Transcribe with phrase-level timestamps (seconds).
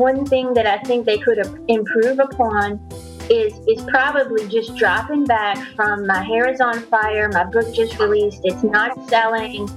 [0.00, 2.80] one thing that I think they could improve upon
[3.28, 7.98] is is probably just dropping back from my hair is on fire, my book just
[7.98, 9.68] released, it's not selling.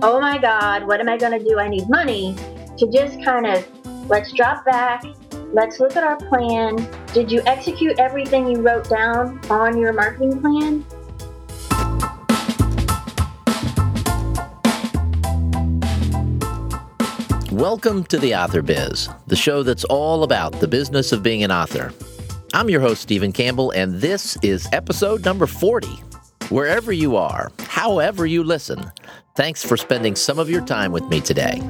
[0.00, 1.58] Oh my God, what am I going to do?
[1.58, 2.34] I need money.
[2.78, 3.66] To just kind of
[4.08, 5.04] let's drop back,
[5.52, 6.76] let's look at our plan.
[7.12, 10.84] Did you execute everything you wrote down on your marketing plan?
[17.56, 21.50] Welcome to the Author Biz, the show that's all about the business of being an
[21.50, 21.90] author.
[22.52, 25.88] I'm your host, Stephen Campbell, and this is episode number 40.
[26.50, 28.92] Wherever you are, however you listen,
[29.36, 31.62] thanks for spending some of your time with me today.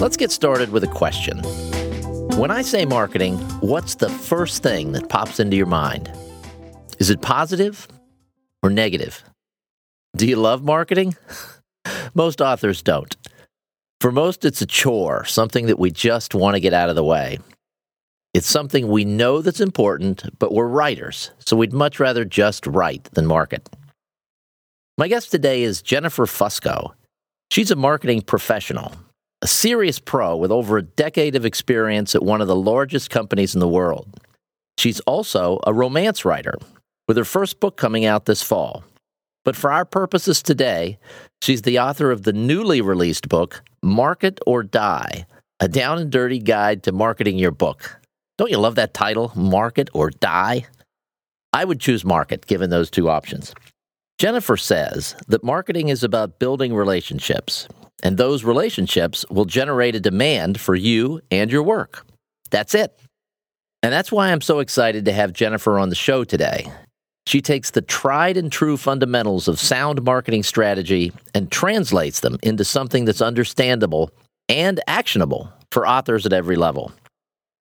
[0.00, 1.42] Let's get started with a question.
[2.38, 6.10] When I say marketing, what's the first thing that pops into your mind?
[6.98, 7.86] Is it positive
[8.62, 9.22] or negative?
[10.16, 11.16] Do you love marketing?
[12.14, 13.14] Most authors don't.
[14.04, 17.02] For most, it's a chore, something that we just want to get out of the
[17.02, 17.38] way.
[18.34, 23.04] It's something we know that's important, but we're writers, so we'd much rather just write
[23.14, 23.66] than market.
[24.98, 26.92] My guest today is Jennifer Fusco.
[27.50, 28.92] She's a marketing professional,
[29.40, 33.54] a serious pro with over a decade of experience at one of the largest companies
[33.54, 34.20] in the world.
[34.76, 36.58] She's also a romance writer,
[37.08, 38.84] with her first book coming out this fall.
[39.46, 40.98] But for our purposes today,
[41.44, 45.26] she's the author of the newly released book, Market or Die
[45.60, 48.00] A Down and Dirty Guide to Marketing Your Book.
[48.38, 50.66] Don't you love that title, Market or Die?
[51.52, 53.54] I would choose Market given those two options.
[54.18, 57.68] Jennifer says that marketing is about building relationships,
[58.02, 62.06] and those relationships will generate a demand for you and your work.
[62.50, 62.98] That's it.
[63.82, 66.72] And that's why I'm so excited to have Jennifer on the show today.
[67.26, 72.64] She takes the tried and true fundamentals of sound marketing strategy and translates them into
[72.64, 74.10] something that's understandable
[74.48, 76.92] and actionable for authors at every level.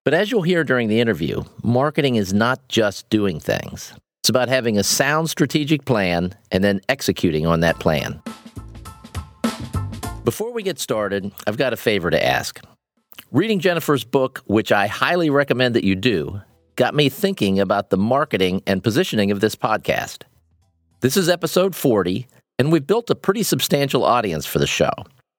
[0.04, 3.94] But as you'll hear during the interview, marketing is not just doing things.
[4.22, 8.22] It's about having a sound strategic plan and then executing on that plan.
[10.26, 12.60] Before we get started, I've got a favor to ask.
[13.32, 16.42] Reading Jennifer's book, which I highly recommend that you do,
[16.76, 20.24] got me thinking about the marketing and positioning of this podcast.
[21.02, 24.92] This is episode 40, and we've built a pretty substantial audience for the show.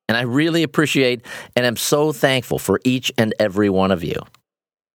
[0.08, 1.22] And I really appreciate
[1.56, 4.16] and am so thankful for each and every one of you.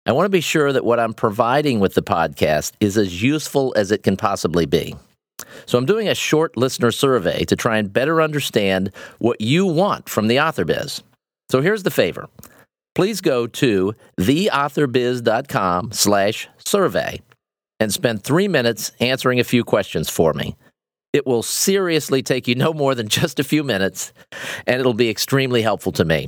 [0.05, 3.73] I want to be sure that what I'm providing with the podcast is as useful
[3.75, 4.95] as it can possibly be.
[5.66, 10.07] So I'm doing a short listener survey to try and better understand what you want
[10.07, 11.03] from the author biz.
[11.49, 12.29] So here's the favor
[12.99, 17.21] please go to theauthorbiz.com slash survey
[17.79, 20.57] and spend three minutes answering a few questions for me.
[21.13, 24.11] It will seriously take you no more than just a few minutes,
[24.67, 26.27] and it'll be extremely helpful to me.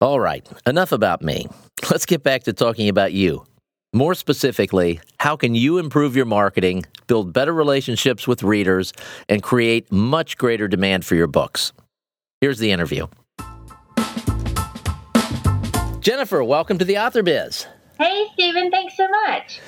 [0.00, 1.48] All right, enough about me.
[1.90, 3.44] Let's get back to talking about you.
[3.92, 8.92] More specifically, how can you improve your marketing, build better relationships with readers,
[9.28, 11.72] and create much greater demand for your books?
[12.40, 13.08] Here's the interview.
[16.02, 17.68] Jennifer, welcome to the Author Biz.
[17.96, 19.60] Hey, Stephen, thanks so much.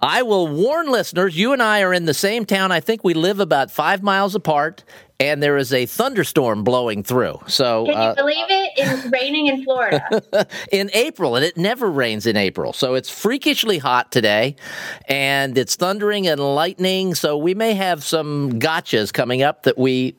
[0.00, 2.70] I will warn listeners, you and I are in the same town.
[2.70, 4.84] I think we live about five miles apart,
[5.22, 7.38] and there is a thunderstorm blowing through.
[7.46, 8.70] So, can you uh, believe it?
[8.76, 12.72] It's raining in Florida in April, and it never rains in April.
[12.72, 14.56] So it's freakishly hot today,
[15.08, 17.14] and it's thundering and lightning.
[17.14, 20.16] So we may have some gotchas coming up that we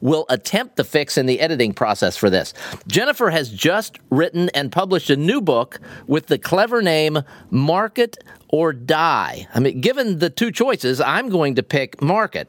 [0.00, 2.52] will attempt to fix in the editing process for this.
[2.88, 5.78] Jennifer has just written and published a new book
[6.08, 8.18] with the clever name Market
[8.48, 9.46] or Die.
[9.54, 12.48] I mean, given the two choices, I'm going to pick Market.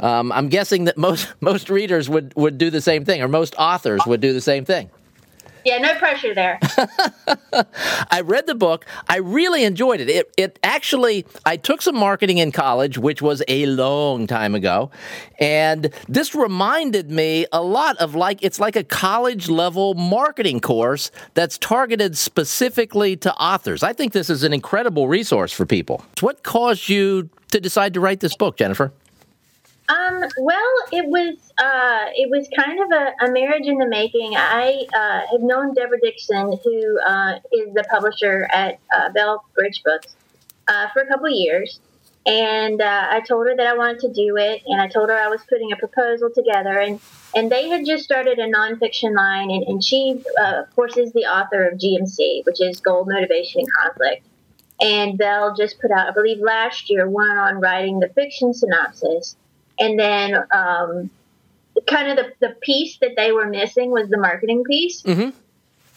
[0.00, 3.54] Um, I'm guessing that most most readers would would do the same thing, or most
[3.58, 4.90] authors would do the same thing.
[5.64, 6.58] Yeah, no pressure there.
[8.10, 8.86] I read the book.
[9.08, 10.08] I really enjoyed it.
[10.08, 14.90] It it actually I took some marketing in college, which was a long time ago,
[15.38, 21.10] and this reminded me a lot of like it's like a college level marketing course
[21.34, 23.82] that's targeted specifically to authors.
[23.82, 26.02] I think this is an incredible resource for people.
[26.20, 28.92] What caused you to decide to write this book, Jennifer?
[29.88, 34.34] Um, well, it was uh, it was kind of a, a, marriage in the making.
[34.36, 39.82] I uh, have known Debra Dixon, who uh, is the publisher at uh, Bell Bridge
[39.82, 40.14] Books,
[40.68, 41.80] uh, for a couple years,
[42.26, 45.16] and uh, I told her that I wanted to do it, and I told her
[45.16, 47.00] I was putting a proposal together, and
[47.34, 51.24] and they had just started a nonfiction line, and, and she, of course, is the
[51.24, 54.26] author of GMC, which is Goal Motivation and Conflict.
[54.80, 59.34] And Bell just put out, I believe, last year, one on writing the fiction synopsis
[59.78, 61.10] and then um,
[61.86, 65.02] kind of the, the piece that they were missing was the marketing piece.
[65.02, 65.30] Mm-hmm.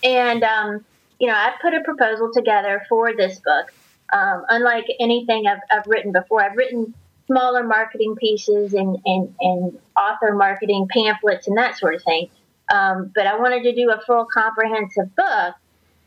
[0.03, 0.85] And um,
[1.19, 3.71] you know, I put a proposal together for this book.
[4.13, 6.93] Um, unlike anything I've, I've written before, I've written
[7.27, 12.29] smaller marketing pieces and, and, and author marketing pamphlets and that sort of thing.
[12.73, 15.55] Um, but I wanted to do a full comprehensive book,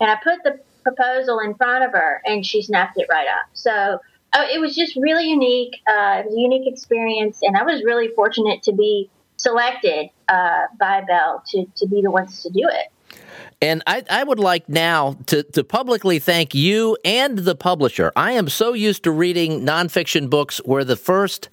[0.00, 3.46] and I put the proposal in front of her, and she snapped it right up.
[3.54, 4.00] So
[4.34, 5.80] uh, it was just really unique.
[5.86, 10.62] Uh, it was a unique experience, and I was really fortunate to be selected uh,
[10.78, 13.18] by Bell to, to be the ones to do it.
[13.62, 18.12] And I, I, would like now to, to publicly thank you and the publisher.
[18.16, 21.48] I am so used to reading nonfiction books where the first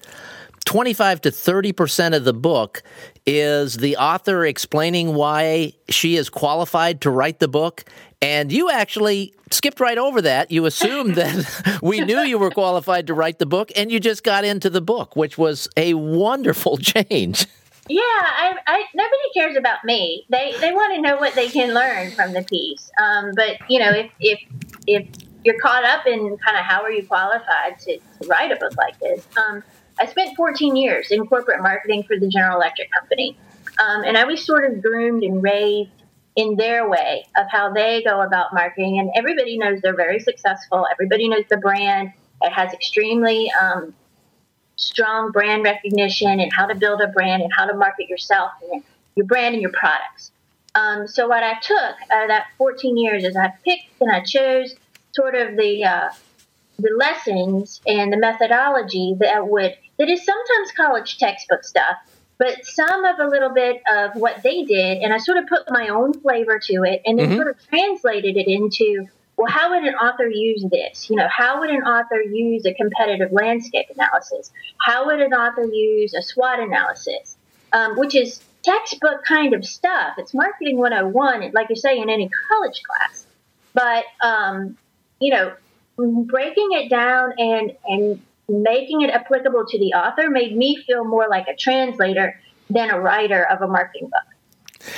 [0.64, 2.82] 25 to 30% of the book
[3.24, 7.84] is the author explaining why she is qualified to write the book.
[8.22, 10.52] And you actually skipped right over that.
[10.52, 14.22] You assumed that we knew you were qualified to write the book, and you just
[14.22, 17.46] got into the book, which was a wonderful change.
[17.88, 20.24] Yeah, I, I, nobody cares about me.
[20.30, 22.90] They they want to know what they can learn from the piece.
[23.02, 24.40] Um, but you know, if if
[24.86, 25.08] if
[25.44, 28.76] you're caught up in kind of how are you qualified to, to write a book
[28.76, 29.64] like this, um,
[29.98, 33.36] I spent 14 years in corporate marketing for the General Electric Company,
[33.84, 35.90] um, and I was sort of groomed and raised
[36.34, 38.98] in their way of how they go about marketing.
[38.98, 40.86] And everybody knows they're very successful.
[40.90, 42.12] Everybody knows the brand.
[42.40, 43.94] It has extremely um,
[44.76, 48.82] strong brand recognition and how to build a brand and how to market yourself and
[49.14, 50.32] your brand and your products.
[50.74, 54.74] Um, so what I took uh, that 14 years is I picked and I chose
[55.14, 56.08] sort of the uh,
[56.78, 61.96] the lessons and the methodology that would that is sometimes college textbook stuff,
[62.38, 65.62] but some of a little bit of what they did, and I sort of put
[65.68, 67.36] my own flavor to it, and then mm-hmm.
[67.36, 69.06] sort of translated it into
[69.36, 71.08] well, how would an author use this?
[71.08, 74.52] You know, how would an author use a competitive landscape analysis?
[74.78, 77.36] How would an author use a SWOT analysis?
[77.72, 80.14] Um, which is textbook kind of stuff.
[80.18, 83.26] It's marketing 101, like you say, in any college class.
[83.72, 84.76] But, um,
[85.18, 85.54] you know,
[85.96, 91.26] breaking it down and, and making it applicable to the author made me feel more
[91.28, 92.38] like a translator
[92.70, 94.92] than a writer of a marketing book.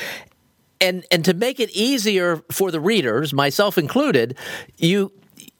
[0.80, 4.36] And and to make it easier for the readers, myself included,
[4.76, 5.12] you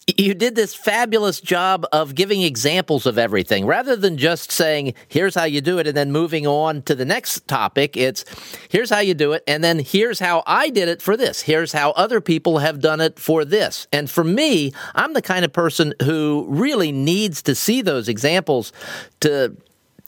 [0.07, 3.65] you did this fabulous job of giving examples of everything.
[3.67, 7.05] Rather than just saying here's how you do it and then moving on to the
[7.05, 8.25] next topic it's
[8.69, 11.41] here's how you do it and then here's how I did it for this.
[11.41, 13.87] Here's how other people have done it for this.
[13.93, 18.73] And for me I'm the kind of person who really needs to see those examples
[19.21, 19.57] to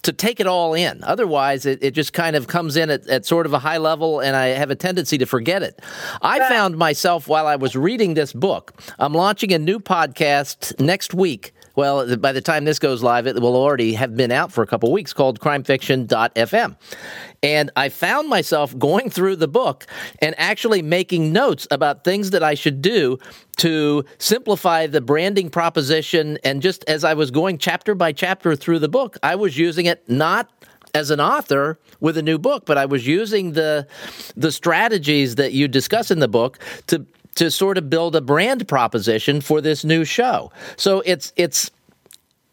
[0.06, 1.04] to take it all in.
[1.04, 4.20] Otherwise, it, it just kind of comes in at, at, sort of a high level,
[4.20, 5.80] and I have a tendency to forget it.
[6.22, 11.14] I found myself while I was reading this book, I'm launching a new podcast next
[11.14, 14.62] week well, by the time this goes live, it will already have been out for
[14.62, 16.76] a couple weeks called crimefiction.fm.
[17.46, 19.86] And I found myself going through the book
[20.20, 23.20] and actually making notes about things that I should do
[23.58, 26.38] to simplify the branding proposition.
[26.42, 29.86] And just as I was going chapter by chapter through the book, I was using
[29.86, 30.50] it not
[30.92, 33.86] as an author with a new book, but I was using the
[34.36, 36.58] the strategies that you discuss in the book
[36.88, 37.06] to
[37.36, 40.50] to sort of build a brand proposition for this new show.
[40.76, 41.70] So it's it's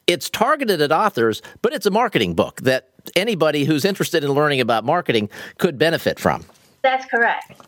[0.05, 4.61] it's targeted at authors, but it's a marketing book that anybody who's interested in learning
[4.61, 6.43] about marketing could benefit from.
[6.81, 7.61] That's correct.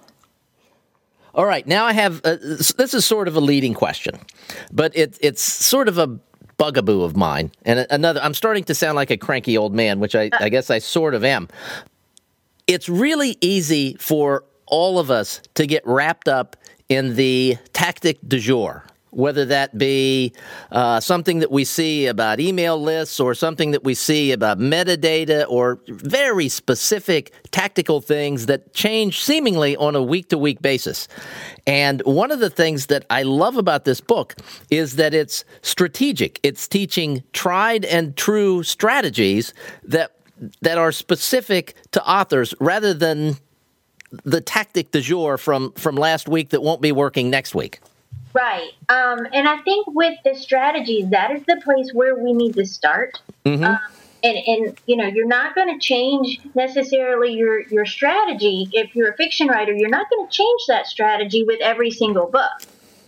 [1.33, 4.17] All right, now I have uh, this is sort of a leading question,
[4.71, 6.07] but it, it's sort of a
[6.57, 7.51] bugaboo of mine.
[7.65, 10.37] And another, I'm starting to sound like a cranky old man, which I, uh.
[10.39, 11.49] I guess I sort of am.
[12.67, 16.55] It's really easy for all of us to get wrapped up
[16.89, 20.33] in the tactic du jour, whether that be
[20.71, 25.45] uh, something that we see about email lists or something that we see about metadata
[25.47, 31.07] or very specific tactical things that change seemingly on a week to week basis.
[31.65, 34.35] And one of the things that I love about this book
[34.69, 36.39] is that it's strategic.
[36.43, 39.53] It's teaching tried and true strategies
[39.83, 40.11] that
[40.61, 43.37] that are specific to authors rather than
[44.25, 47.79] the tactic du jour from from last week that won't be working next week.
[48.35, 48.71] Right.
[48.89, 52.65] Um, and I think with the strategies, that is the place where we need to
[52.65, 53.21] start.
[53.45, 53.63] Mm-hmm.
[53.63, 53.79] Um,
[54.23, 59.11] and, and you know, you're not going to change necessarily your your strategy if you're
[59.11, 59.71] a fiction writer.
[59.71, 62.51] You're not going to change that strategy with every single book.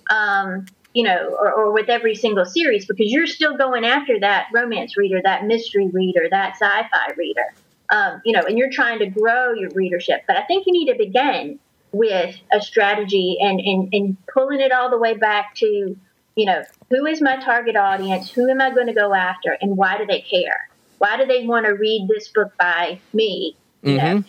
[0.10, 4.48] Um, you know, or, or with every single series because you're still going after that
[4.54, 7.54] romance reader, that mystery reader, that sci-fi reader
[7.90, 10.24] um, you know, and you're trying to grow your readership.
[10.28, 11.60] But I think you need to begin
[11.92, 15.96] with a strategy and, and, and pulling it all the way back to,
[16.36, 18.30] you know, who is my target audience?
[18.32, 19.58] Who am I going to go after?
[19.62, 20.70] And why do they care?
[20.98, 24.18] Why do they want to read this book by me, you mm-hmm.
[24.18, 24.24] know,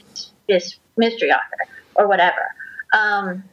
[0.49, 2.55] this mystery author or whatever?
[2.93, 3.45] Um,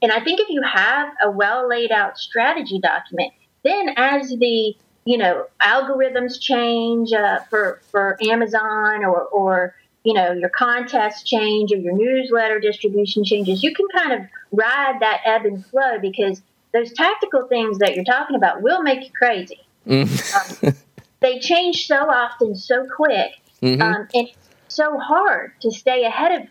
[0.00, 3.32] and I think if you have a well laid out strategy document,
[3.64, 9.74] then as the you know algorithms change uh, for for Amazon or or
[10.08, 14.20] you know your contest change or your newsletter distribution changes, you can kind of
[14.52, 16.40] ride that ebb and flow because
[16.72, 19.60] those tactical things that you're talking about will make you crazy.
[19.86, 20.66] Mm-hmm.
[20.66, 20.74] um,
[21.20, 23.82] they change so often, so quick, mm-hmm.
[23.82, 26.48] um, and it's so hard to stay ahead of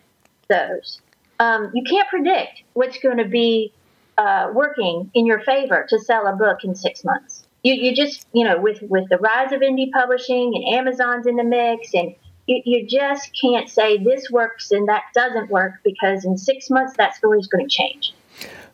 [0.49, 1.01] those.
[1.39, 3.73] Um, you can't predict what's going to be
[4.19, 7.47] uh, working in your favor to sell a book in six months.
[7.63, 11.37] You, you just, you know, with, with the rise of indie publishing and Amazon's in
[11.37, 12.13] the mix, and
[12.47, 16.95] you, you just can't say this works and that doesn't work because in six months
[16.97, 18.13] that story is going to change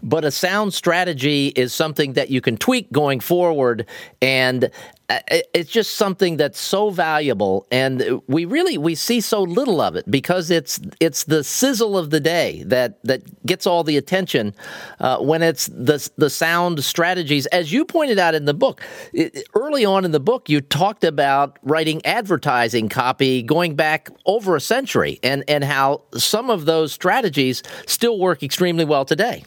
[0.04, 3.86] but a sound strategy is something that you can tweak going forward
[4.22, 4.70] and
[5.10, 5.20] uh,
[5.54, 10.10] it's just something that's so valuable and we really we see so little of it
[10.10, 14.54] because it's it's the sizzle of the day that that gets all the attention
[15.00, 17.46] uh, when it's the the sound strategies.
[17.48, 18.82] As you pointed out in the book
[19.12, 24.56] it, early on in the book you talked about writing advertising copy going back over
[24.56, 29.44] a century and and how some of those strategies still work extremely well today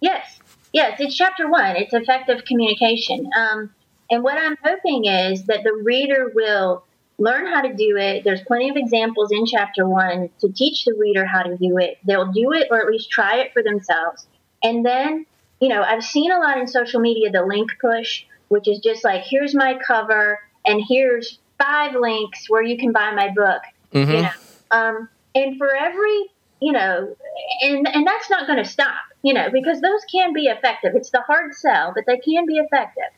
[0.00, 0.38] Yes,
[0.72, 1.76] yes, it's chapter one.
[1.76, 3.28] It's effective communication.
[3.36, 3.70] Um,
[4.10, 6.84] and what I'm hoping is that the reader will
[7.18, 8.24] learn how to do it.
[8.24, 11.98] There's plenty of examples in chapter one to teach the reader how to do it.
[12.04, 14.26] They'll do it or at least try it for themselves.
[14.62, 15.26] And then,
[15.60, 19.04] you know, I've seen a lot in social media the link push, which is just
[19.04, 23.62] like, here's my cover and here's five links where you can buy my book.
[23.92, 24.12] Mm-hmm.
[24.12, 24.30] You know,
[24.70, 27.16] um, and for every, you know,
[27.62, 28.94] and and that's not going to stop
[29.28, 30.94] you know, because those can be effective.
[30.94, 33.12] It's the hard sell, but they can be effective.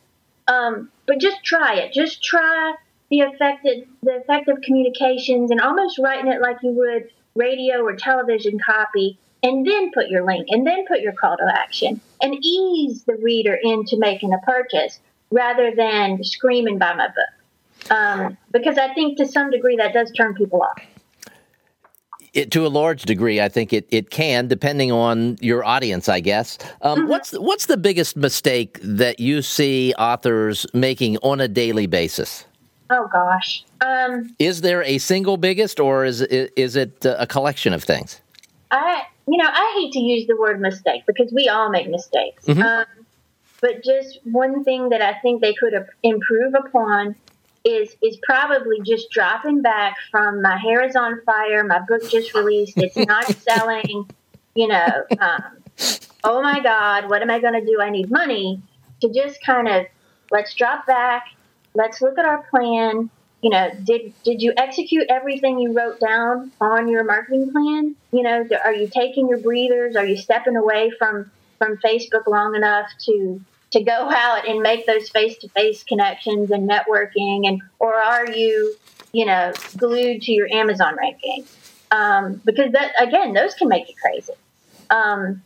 [0.49, 1.93] Um, but just try it.
[1.93, 2.75] Just try
[3.11, 8.59] the effective, the effective communications and almost writing it like you would radio or television
[8.59, 13.05] copy, and then put your link, and then put your call to action, and ease
[13.05, 14.99] the reader into making a purchase
[15.31, 17.93] rather than screaming by my book.
[17.93, 20.83] Um, because I think to some degree that does turn people off.
[22.33, 26.21] It, to a large degree, I think it, it can, depending on your audience, I
[26.21, 26.59] guess.
[26.83, 27.09] Um, mm-hmm.
[27.09, 32.45] What's what's the biggest mistake that you see authors making on a daily basis?
[32.89, 37.73] Oh gosh, um, is there a single biggest, or is it, is it a collection
[37.73, 38.21] of things?
[38.71, 42.45] I you know I hate to use the word mistake because we all make mistakes.
[42.47, 42.63] Mm-hmm.
[42.63, 42.87] Um,
[43.61, 47.17] but just one thing that I think they could improve upon
[47.65, 52.35] is is probably just dropping back from my hair is on fire, my book just
[52.35, 54.09] released, it's not selling,
[54.55, 55.43] you know, um,
[56.25, 57.81] oh my God, what am I going to do?
[57.81, 58.63] I need money
[59.01, 59.87] to just kind of
[60.31, 61.25] let's drop back,
[61.75, 63.11] let's look at our plan.
[63.43, 67.97] You know, did did you execute everything you wrote down on your marketing plan?
[68.13, 69.97] You know, are you taking your breathers?
[69.97, 73.41] Are you stepping away from from Facebook long enough to
[73.71, 78.75] to go out and make those face-to-face connections and networking and or are you
[79.13, 81.45] you know glued to your amazon ranking?
[81.91, 84.33] Um, because that again those can make you crazy.
[84.91, 85.43] Um,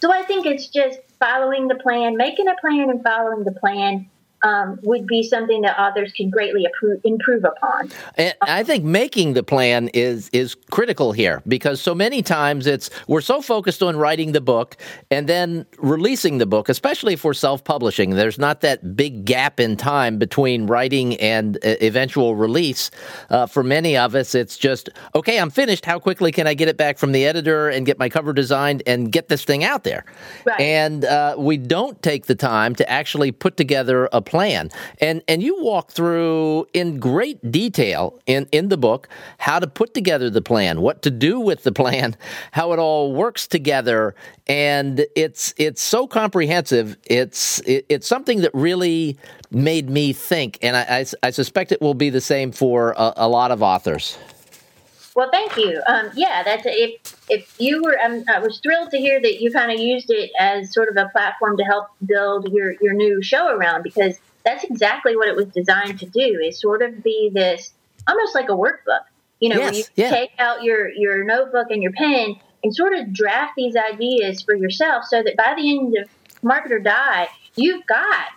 [0.00, 4.06] so i think it's just following the plan making a plan and following the plan
[4.44, 7.90] um, would be something that authors can greatly improve, improve upon.
[8.16, 12.90] And I think making the plan is is critical here because so many times it's
[13.08, 14.76] we're so focused on writing the book
[15.10, 18.10] and then releasing the book, especially if we're self-publishing.
[18.10, 22.90] There's not that big gap in time between writing and uh, eventual release.
[23.30, 25.40] Uh, for many of us, it's just okay.
[25.40, 25.86] I'm finished.
[25.86, 28.82] How quickly can I get it back from the editor and get my cover designed
[28.86, 30.04] and get this thing out there?
[30.44, 30.60] Right.
[30.60, 34.33] And uh, we don't take the time to actually put together a plan.
[34.34, 39.94] And and you walk through in great detail in, in the book how to put
[39.94, 42.16] together the plan, what to do with the plan,
[42.52, 44.14] how it all works together.
[44.46, 46.96] And it's it's so comprehensive.
[47.04, 49.16] It's it, it's something that really
[49.50, 53.12] made me think, and I, I, I suspect it will be the same for a,
[53.18, 54.18] a lot of authors.
[55.14, 55.80] Well, thank you.
[55.86, 59.52] Um, yeah, that's if if you were, um, I was thrilled to hear that you
[59.52, 63.22] kind of used it as sort of a platform to help build your your new
[63.22, 66.40] show around because that's exactly what it was designed to do.
[66.44, 67.72] Is sort of be this
[68.08, 69.04] almost like a workbook.
[69.40, 70.10] You know, yes, where you yeah.
[70.10, 74.54] take out your your notebook and your pen and sort of draft these ideas for
[74.54, 76.08] yourself, so that by the end of
[76.42, 78.28] Market or Die, you've got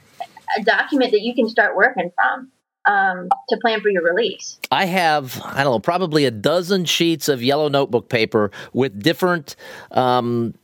[0.57, 2.51] a document that you can start working from
[2.87, 4.57] um, to plan for your release?
[4.71, 9.55] I have, I don't know, probably a dozen sheets of yellow notebook paper with different.
[9.91, 10.55] Um,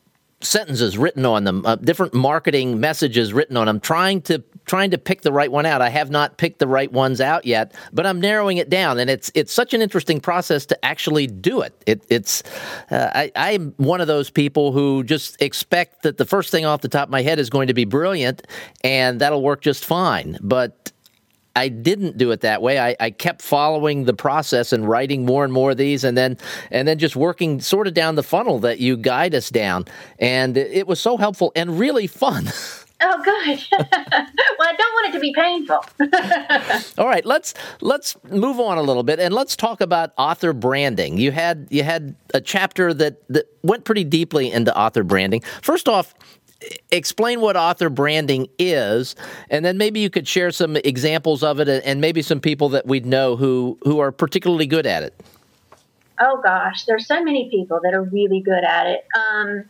[0.42, 4.98] sentences written on them, uh, different marketing messages written on them, trying to trying to
[4.98, 5.82] pick the right one out.
[5.82, 9.10] I have not picked the right ones out yet, but I'm narrowing it down, and
[9.10, 11.74] it's it's such an interesting process to actually do it.
[11.86, 12.44] it it's
[12.92, 16.82] uh, I, I'm one of those people who just expect that the first thing off
[16.82, 18.46] the top of my head is going to be brilliant,
[18.84, 20.38] and that'll work just fine.
[20.42, 20.92] But
[21.56, 22.80] I didn't do it that way.
[22.80, 26.38] I, I, kept following the process and writing more and more of these, and then
[26.72, 29.86] and then just working sort of down the funnel that you guide us down.
[30.18, 32.50] And it was so helpful and really fun.
[33.06, 33.60] Oh, good.
[33.72, 35.84] well, I don't want it to be painful.
[37.04, 41.18] All right, let's let's move on a little bit and let's talk about author branding.
[41.18, 45.42] You had you had a chapter that that went pretty deeply into author branding.
[45.62, 46.14] First off,
[46.92, 49.16] explain what author branding is,
[49.50, 52.88] and then maybe you could share some examples of it, and maybe some people that
[52.88, 55.14] we'd know who who are particularly good at it.
[56.22, 59.06] Oh gosh, there's so many people that are really good at it.
[59.14, 59.66] Um,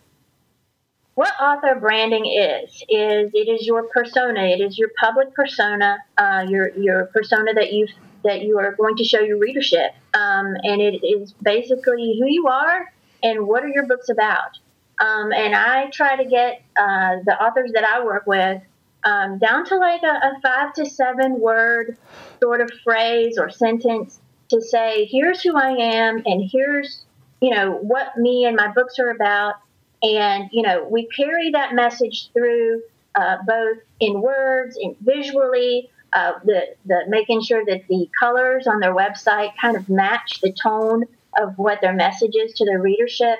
[1.15, 4.41] what author branding is is it is your persona.
[4.45, 7.87] It is your public persona, uh, your your persona that you
[8.23, 12.47] that you are going to show your readership, um, and it is basically who you
[12.47, 12.91] are
[13.21, 14.57] and what are your books about.
[14.99, 18.61] Um, and I try to get uh, the authors that I work with
[19.03, 21.97] um, down to like a, a, five to seven word
[22.41, 27.03] sort of phrase or sentence to say, here's who I am, and here's,
[27.41, 29.55] you know, what me and my books are about.
[30.03, 32.81] And, you know, we carry that message through
[33.15, 38.79] uh, both in words and visually, uh, the, the making sure that the colors on
[38.79, 41.05] their website kind of match the tone
[41.41, 43.39] of what their message is to their readership.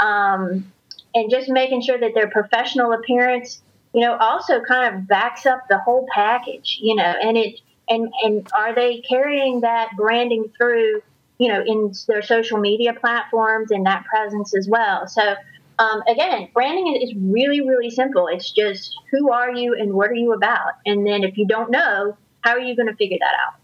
[0.00, 0.70] Um,
[1.14, 3.62] and just making sure that their professional appearance,
[3.94, 8.12] you know, also kind of backs up the whole package, you know, and it and
[8.22, 11.02] and are they carrying that branding through,
[11.38, 15.06] you know, in their social media platforms and that presence as well.
[15.06, 15.34] So
[15.78, 18.28] um, again, branding is really, really simple.
[18.28, 20.72] It's just who are you and what are you about?
[20.86, 23.54] And then if you don't know, how are you going to figure that out?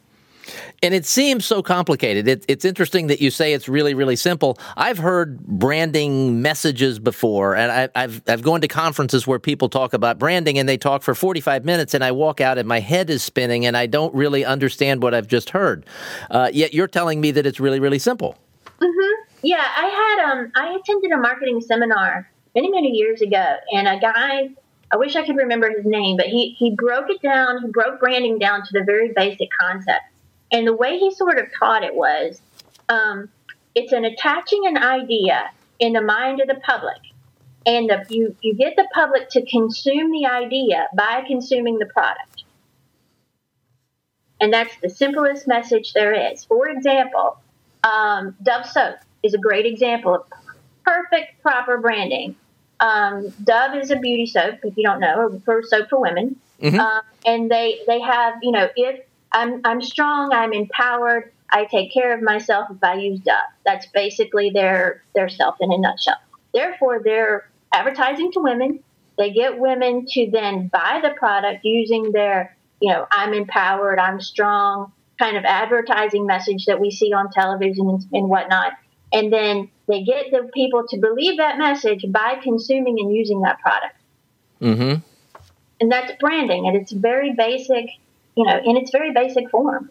[0.83, 2.29] And it seems so complicated.
[2.29, 4.59] It, it's interesting that you say it's really, really simple.
[4.77, 9.93] I've heard branding messages before, and I, have I've gone to conferences where people talk
[9.93, 13.11] about branding and they talk for 45 minutes, and I walk out and my head
[13.11, 15.85] is spinning and I don't really understand what I've just heard.
[16.31, 18.39] Uh, yet you're telling me that it's really, really simple.
[18.81, 19.28] Mm-hmm.
[19.43, 23.99] Yeah, I had um, I attended a marketing seminar many, many years ago, and a
[24.01, 24.51] guy
[24.91, 28.01] I wish I could remember his name, but he, he broke it down, he broke
[28.01, 30.03] branding down to the very basic concept.
[30.51, 32.41] And the way he sort of taught it was
[32.89, 33.29] um,
[33.75, 36.97] it's an attaching an idea in the mind of the public.
[37.67, 42.45] And the, you, you get the public to consume the idea by consuming the product.
[44.41, 46.45] And that's the simplest message there is.
[46.45, 47.39] For example,
[47.85, 50.25] um, Dove soap is a great example of
[50.85, 52.37] perfect, proper branding.
[52.81, 56.37] Um, Dove is a beauty soap, if you don't know, for soap for women.
[56.63, 56.79] Mm-hmm.
[56.79, 59.01] Um, and they, they have, you know, if
[59.33, 63.35] I'm, I'm strong, I'm empowered, I take care of myself if I use Dove.
[63.65, 66.19] That's basically their, their self in a nutshell.
[66.55, 68.83] Therefore, they're advertising to women.
[69.19, 74.21] They get women to then buy the product using their, you know, I'm empowered, I'm
[74.21, 78.73] strong kind of advertising message that we see on television and, and whatnot.
[79.13, 83.59] And then they get the people to believe that message by consuming and using that
[83.61, 83.97] product.
[84.61, 85.01] Mm-hmm.
[85.81, 87.91] And that's branding, and it's very basic
[88.39, 89.91] you know, in its very basic form.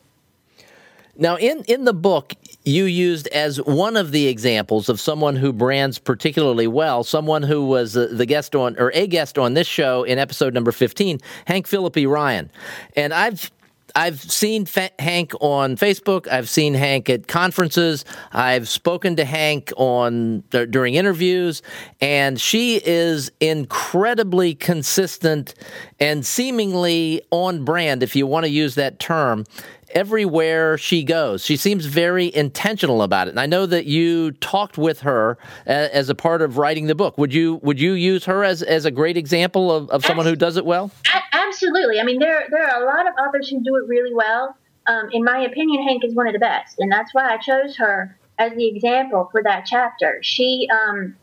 [1.17, 5.51] Now, in, in the book, you used as one of the examples of someone who
[5.51, 10.03] brands particularly well, someone who was the guest on, or a guest on this show
[10.03, 12.49] in episode number 15, Hank Phillippi Ryan.
[12.95, 13.51] And I've
[13.97, 16.27] I've seen Fa- Hank on Facebook.
[16.27, 18.05] I've seen Hank at conferences.
[18.31, 21.63] I've spoken to Hank on uh, during interviews,
[21.99, 25.55] and she is incredibly consistent
[25.99, 29.45] and seemingly on brand, if you want to use that term,
[29.91, 31.43] everywhere she goes.
[31.43, 33.31] She seems very intentional about it.
[33.31, 37.17] And I know that you talked with her as a part of writing the book.
[37.17, 40.35] Would you would you use her as, as a great example of, of someone who
[40.35, 40.91] does it well?
[41.33, 41.99] Absolutely.
[41.99, 44.55] I mean, there there are a lot of authors who do it really well.
[44.85, 47.75] Um, in my opinion, Hank is one of the best, and that's why I chose
[47.77, 50.19] her as the example for that chapter.
[50.21, 51.15] She um,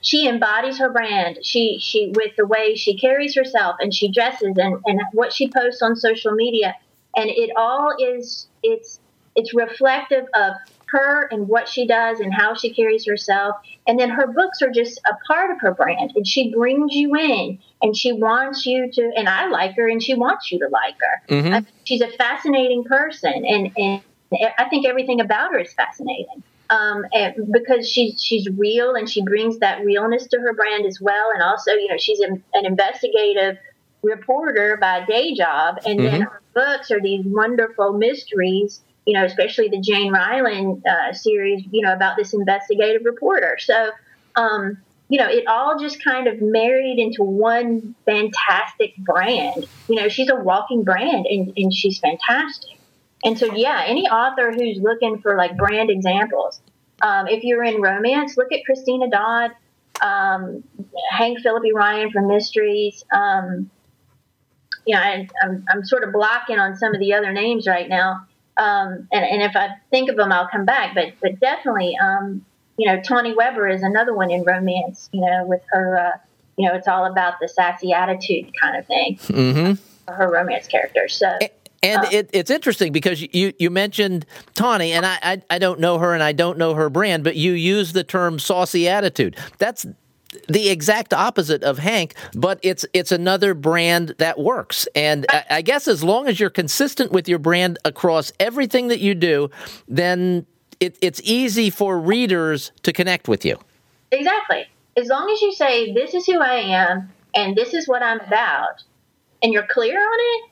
[0.00, 1.38] she embodies her brand.
[1.42, 5.50] She she with the way she carries herself and she dresses and, and what she
[5.50, 6.74] posts on social media
[7.16, 9.00] and it all is it's
[9.36, 10.54] it's reflective of
[10.86, 14.70] her and what she does and how she carries herself and then her books are
[14.70, 18.90] just a part of her brand and she brings you in and she wants you
[18.92, 21.64] to and i like her and she wants you to like her mm-hmm.
[21.84, 24.02] she's a fascinating person and and
[24.58, 27.04] i think everything about her is fascinating um,
[27.50, 31.30] because she's she's real and she brings that realness to her brand as well.
[31.32, 33.58] And also, you know, she's an investigative
[34.04, 36.10] reporter by day job, and mm-hmm.
[36.10, 38.80] then her books are these wonderful mysteries.
[39.06, 41.64] You know, especially the Jane Ryland uh, series.
[41.70, 43.56] You know, about this investigative reporter.
[43.58, 43.90] So,
[44.36, 49.66] um, you know, it all just kind of married into one fantastic brand.
[49.88, 52.78] You know, she's a walking brand, and, and she's fantastic.
[53.24, 56.60] And so, yeah, any author who's looking for like brand examples,
[57.00, 59.52] um, if you're in romance, look at Christina Dodd,
[60.00, 60.64] um,
[61.10, 63.04] Hank Phillippi Ryan from Mysteries.
[63.12, 63.70] Um,
[64.86, 68.26] yeah, I, I'm, I'm sort of blocking on some of the other names right now.
[68.56, 70.94] Um, and, and if I think of them, I'll come back.
[70.94, 72.44] But but definitely, um,
[72.76, 75.08] you know, Tawny Weber is another one in romance.
[75.12, 76.18] You know, with her, uh,
[76.56, 79.16] you know, it's all about the sassy attitude kind of thing.
[79.16, 80.12] Mm-hmm.
[80.12, 81.08] Her romance character.
[81.08, 81.38] So.
[81.82, 85.80] And uh, it, it's interesting because you, you mentioned Tawny, and I, I, I don't
[85.80, 89.36] know her and I don't know her brand, but you use the term saucy attitude.
[89.58, 89.84] That's
[90.48, 94.86] the exact opposite of Hank, but it's it's another brand that works.
[94.94, 99.00] And I, I, guess as long as you're consistent with your brand across everything that
[99.00, 99.50] you do,
[99.88, 100.46] then
[100.80, 103.58] it, it's easy for readers to connect with you.
[104.10, 104.66] Exactly.
[104.96, 108.20] As long as you say this is who I am and this is what I'm
[108.20, 108.82] about,
[109.42, 110.50] and you're clear on it,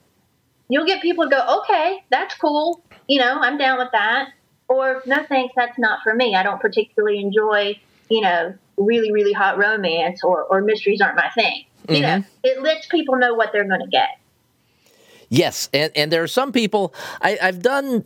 [0.69, 2.83] you'll get people to go, okay, that's cool.
[3.09, 4.31] You know, I'm down with that.
[4.69, 6.35] Or no thanks, that's not for me.
[6.35, 11.31] I don't particularly enjoy, you know, really, really hot romance or, or mysteries aren't my
[11.31, 11.65] thing.
[11.89, 12.21] You mm-hmm.
[12.21, 14.19] know, it lets people know what they're going to get.
[15.29, 18.05] Yes, and, and there are some people I, I've done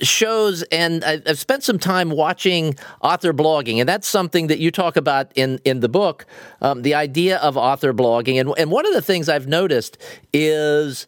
[0.00, 4.96] shows and I've spent some time watching author blogging, and that's something that you talk
[4.96, 6.26] about in, in the book
[6.60, 8.40] um, the idea of author blogging.
[8.40, 9.96] And, and one of the things I've noticed
[10.32, 11.06] is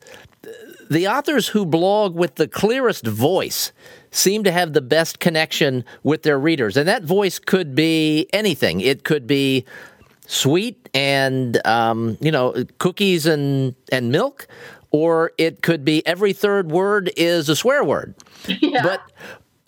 [0.90, 3.72] the authors who blog with the clearest voice
[4.10, 6.76] seem to have the best connection with their readers.
[6.76, 8.80] And that voice could be anything.
[8.80, 9.64] It could be
[10.26, 14.46] sweet and, um, you know, cookies and, and milk,
[14.90, 18.14] or it could be every third word is a swear word.
[18.60, 18.82] Yeah.
[18.82, 19.02] But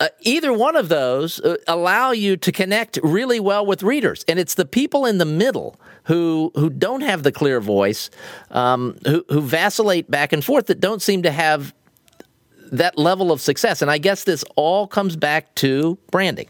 [0.01, 4.39] uh, either one of those uh, allow you to connect really well with readers, and
[4.39, 8.09] it's the people in the middle who who don't have the clear voice,
[8.49, 11.71] um, who who vacillate back and forth, that don't seem to have
[12.71, 13.83] that level of success.
[13.83, 16.49] And I guess this all comes back to branding.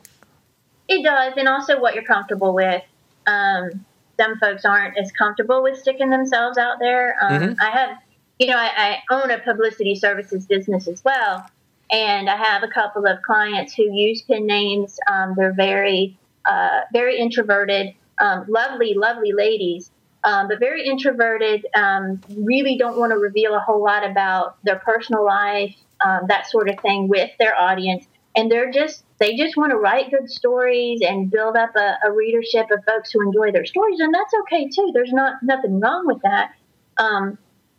[0.88, 2.82] It does, and also what you're comfortable with.
[3.28, 3.86] Um,
[4.18, 7.18] some folks aren't as comfortable with sticking themselves out there.
[7.22, 7.62] Um, mm-hmm.
[7.62, 7.98] I have,
[8.40, 11.50] you know, I, I own a publicity services business as well
[11.92, 14.98] and I have a couple of clients who use pen names.
[15.12, 19.92] Um, they're very, uh, very introverted, um, lovely, lovely ladies,
[20.24, 21.66] um, but very introverted.
[21.76, 25.76] Um, really don't want to reveal a whole lot about their personal life,
[26.06, 28.06] um, that sort of thing, with their audience.
[28.36, 32.12] And they're just they just want to write good stories and build up a, a
[32.12, 34.92] readership of folks who enjoy their stories, and that's okay too.
[34.94, 36.52] There's not nothing wrong with that.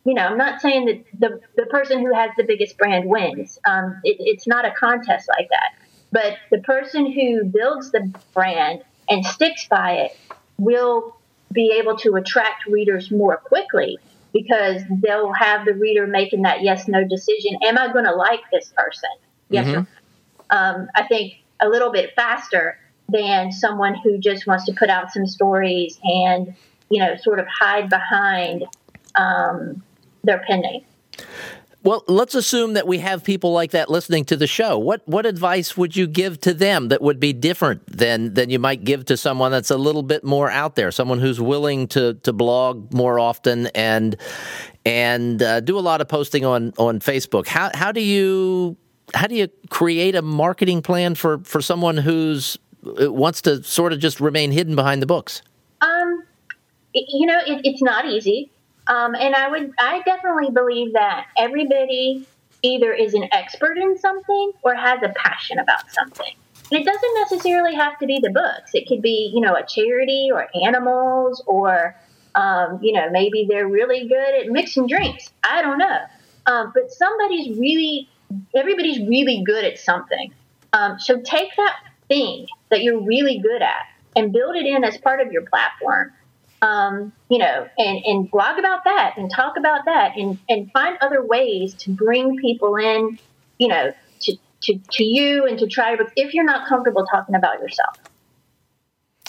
[0.05, 3.59] You know, I'm not saying that the, the person who has the biggest brand wins.
[3.67, 5.75] Um, it, it's not a contest like that.
[6.11, 10.19] But the person who builds the brand and sticks by it
[10.59, 11.17] will
[11.53, 13.99] be able to attract readers more quickly
[14.33, 17.59] because they'll have the reader making that yes no decision.
[17.62, 19.11] Am I going to like this person?
[19.51, 20.57] Yes mm-hmm.
[20.57, 25.12] um, I think a little bit faster than someone who just wants to put out
[25.12, 26.55] some stories and,
[26.91, 28.65] you know, sort of hide behind
[29.15, 29.83] um,
[30.24, 30.85] their pen name.
[31.85, 34.78] Well, let's assume that we have people like that listening to the show.
[34.78, 38.61] What what advice would you give to them that would be different than than you
[38.61, 42.14] might give to someone that's a little bit more out there, someone who's willing to
[42.14, 44.16] to blog more often and
[44.87, 47.48] and uh, do a lot of posting on on Facebook?
[47.48, 48.76] How how do you
[49.12, 52.56] how do you create a marketing plan for for someone who's
[52.87, 55.42] uh, wants to sort of just remain hidden behind the books?
[55.80, 56.22] Um,
[56.94, 58.52] you know, it, it's not easy.
[58.92, 62.26] Um, and I would, I definitely believe that everybody
[62.61, 66.35] either is an expert in something or has a passion about something.
[66.70, 68.72] And it doesn't necessarily have to be the books.
[68.74, 71.96] It could be, you know, a charity or animals or,
[72.35, 75.31] um, you know, maybe they're really good at mixing drinks.
[75.42, 75.98] I don't know.
[76.44, 78.11] Um, but somebody's really,
[78.55, 80.35] everybody's really good at something.
[80.74, 81.76] Um, so take that
[82.09, 86.12] thing that you're really good at and build it in as part of your platform
[86.62, 90.96] um, you know, and, and blog about that and talk about that and, and find
[91.01, 93.18] other ways to bring people in,
[93.59, 97.61] you know, to, to, to you and to try, if you're not comfortable talking about
[97.61, 97.96] yourself.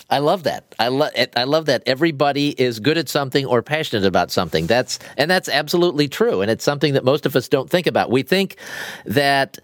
[0.09, 0.75] I love that.
[0.77, 4.67] I love I love that everybody is good at something or passionate about something.
[4.67, 8.11] That's and that's absolutely true and it's something that most of us don't think about.
[8.11, 8.57] We think
[9.05, 9.57] that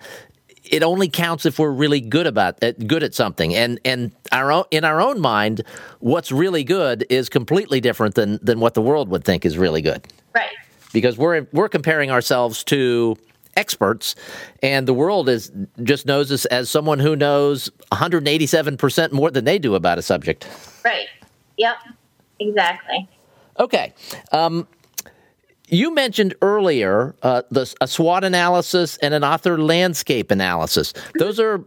[0.69, 3.55] it only counts if we're really good about it, good at something.
[3.55, 5.63] And and our own, in our own mind,
[5.99, 9.81] what's really good is completely different than than what the world would think is really
[9.81, 10.07] good.
[10.33, 10.49] Right.
[10.93, 13.17] Because we're we're comparing ourselves to
[13.57, 14.15] experts,
[14.63, 15.51] and the world is
[15.83, 20.01] just knows us as someone who knows 187 percent more than they do about a
[20.01, 20.47] subject.
[20.85, 21.07] Right.
[21.57, 21.75] Yep.
[22.39, 23.09] Exactly.
[23.59, 23.93] Okay.
[24.31, 24.67] Um,
[25.71, 30.93] you mentioned earlier uh, the, a SWOT analysis and an author landscape analysis.
[31.17, 31.63] Those are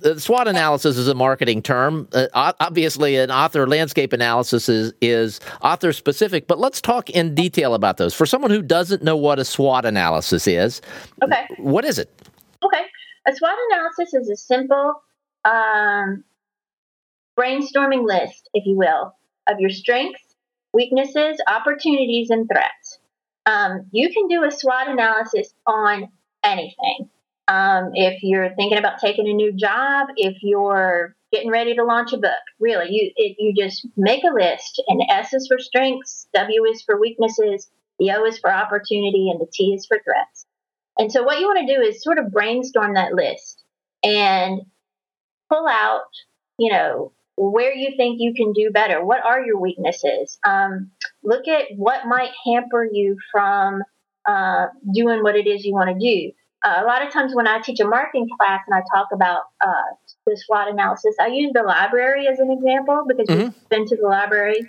[0.00, 2.08] the SWOT analysis is a marketing term.
[2.12, 7.74] Uh, obviously, an author landscape analysis is, is author specific, but let's talk in detail
[7.74, 8.14] about those.
[8.14, 10.82] For someone who doesn't know what a SWOT analysis is,
[11.22, 11.46] okay.
[11.58, 12.10] what is it?
[12.64, 12.82] Okay.
[13.26, 15.02] A SWOT analysis is a simple
[15.44, 16.24] um,
[17.38, 19.14] brainstorming list, if you will,
[19.48, 20.22] of your strengths,
[20.72, 22.85] weaknesses, opportunities, and threats.
[23.46, 26.08] Um, you can do a SWOT analysis on
[26.44, 27.08] anything.
[27.48, 32.12] Um, if you're thinking about taking a new job, if you're getting ready to launch
[32.12, 36.26] a book, really, you it, you just make a list, and S is for strengths,
[36.34, 40.46] W is for weaknesses, the O is for opportunity, and the T is for threats.
[40.98, 43.62] And so, what you want to do is sort of brainstorm that list
[44.02, 44.62] and
[45.48, 46.08] pull out,
[46.58, 49.04] you know, where you think you can do better.
[49.04, 50.38] What are your weaknesses?
[50.44, 50.90] Um,
[51.22, 53.82] look at what might hamper you from
[54.26, 56.32] uh, doing what it is you want to do.
[56.64, 59.42] Uh, a lot of times when I teach a marketing class and I talk about
[59.60, 59.94] uh,
[60.26, 63.40] the SWOT analysis, I use the library as an example because mm-hmm.
[63.42, 64.68] you've been to the library.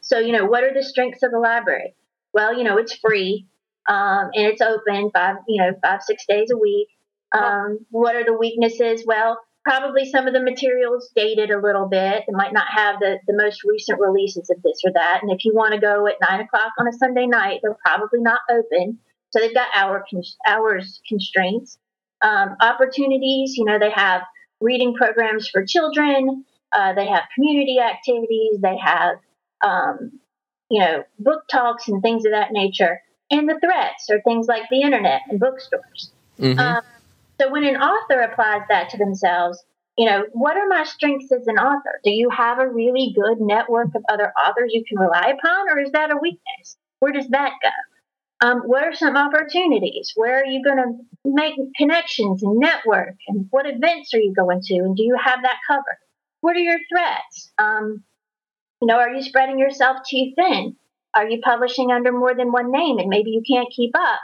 [0.00, 1.94] So, you know, what are the strengths of the library?
[2.32, 3.46] Well, you know, it's free
[3.88, 6.88] um, and it's open five, you know, five, six days a week.
[7.32, 9.04] Um, what are the weaknesses?
[9.06, 12.24] Well, probably some of the materials dated a little bit.
[12.26, 15.20] They might not have the, the most recent releases of this or that.
[15.22, 18.20] And if you want to go at nine o'clock on a Sunday night, they're probably
[18.20, 18.98] not open.
[19.30, 20.04] So they've got hour
[20.46, 21.78] hours constraints.
[22.20, 24.22] Um, opportunities, you know, they have
[24.60, 26.44] reading programs for children.
[26.72, 28.58] Uh, they have community activities.
[28.60, 29.16] They have,
[29.64, 30.20] um,
[30.70, 33.00] you know, book talks and things of that nature.
[33.30, 36.12] And the threats are things like the internet and bookstores.
[36.38, 36.58] Mm-hmm.
[36.58, 36.82] Um,
[37.40, 39.62] so when an author applies that to themselves,
[39.96, 42.00] you know, what are my strengths as an author?
[42.02, 45.78] Do you have a really good network of other authors you can rely upon, or
[45.78, 46.76] is that a weakness?
[47.00, 48.46] Where does that go?
[48.46, 50.12] Um, what are some opportunities?
[50.16, 53.14] Where are you going to make connections and network?
[53.28, 54.74] And what events are you going to?
[54.74, 55.98] And do you have that covered?
[56.40, 57.52] What are your threats?
[57.58, 58.02] Um,
[58.80, 60.76] you know, are you spreading yourself too thin?
[61.14, 64.20] Are you publishing under more than one name and maybe you can't keep up?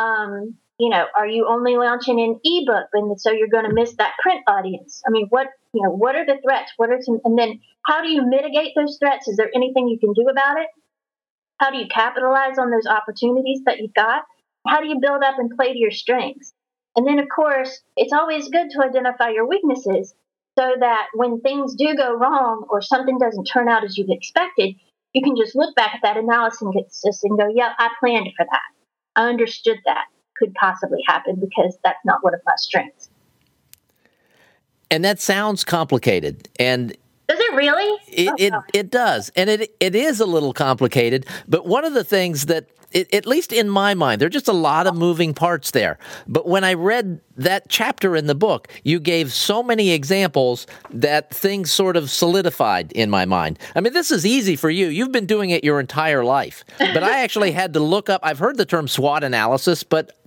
[0.00, 3.94] Um, you know, are you only launching an ebook and so you're going to miss
[3.96, 5.02] that print audience?
[5.06, 6.72] I mean, what, you know, what are the threats?
[6.76, 9.26] What are some, and then how do you mitigate those threats?
[9.26, 10.68] Is there anything you can do about it?
[11.58, 14.22] How do you capitalize on those opportunities that you've got?
[14.66, 16.52] How do you build up and play to your strengths?
[16.94, 20.14] And then, of course, it's always good to identify your weaknesses
[20.56, 24.76] so that when things do go wrong or something doesn't turn out as you've expected,
[25.12, 26.62] you can just look back at that analysis
[27.24, 28.60] and go, yeah, I planned for that.
[29.16, 30.04] I understood that
[30.38, 33.10] could possibly happen because that's not one of my strengths.
[34.90, 36.48] And that sounds complicated.
[36.58, 36.96] And
[37.28, 38.00] does it really?
[38.08, 39.30] It, oh, it, it does.
[39.36, 41.26] And it, it is a little complicated.
[41.46, 44.48] But one of the things that it, at least in my mind, there are just
[44.48, 45.98] a lot of moving parts there.
[46.26, 51.30] But when I read that chapter in the book, you gave so many examples that
[51.30, 53.58] things sort of solidified in my mind.
[53.76, 54.88] I mean, this is easy for you.
[54.88, 56.64] You've been doing it your entire life.
[56.78, 60.17] But I actually had to look up, I've heard the term SWOT analysis, but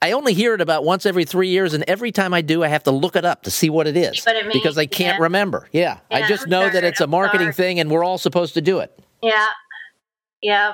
[0.00, 2.68] I only hear it about once every three years, and every time I do, I
[2.68, 5.18] have to look it up to see what it is what it because I can't
[5.18, 5.22] yeah.
[5.22, 5.68] remember.
[5.72, 5.98] Yeah.
[6.10, 6.16] yeah.
[6.18, 6.72] I just know sorry.
[6.72, 8.96] that it's a marketing thing, and we're all supposed to do it.
[9.22, 9.46] Yeah,
[10.40, 10.72] yeah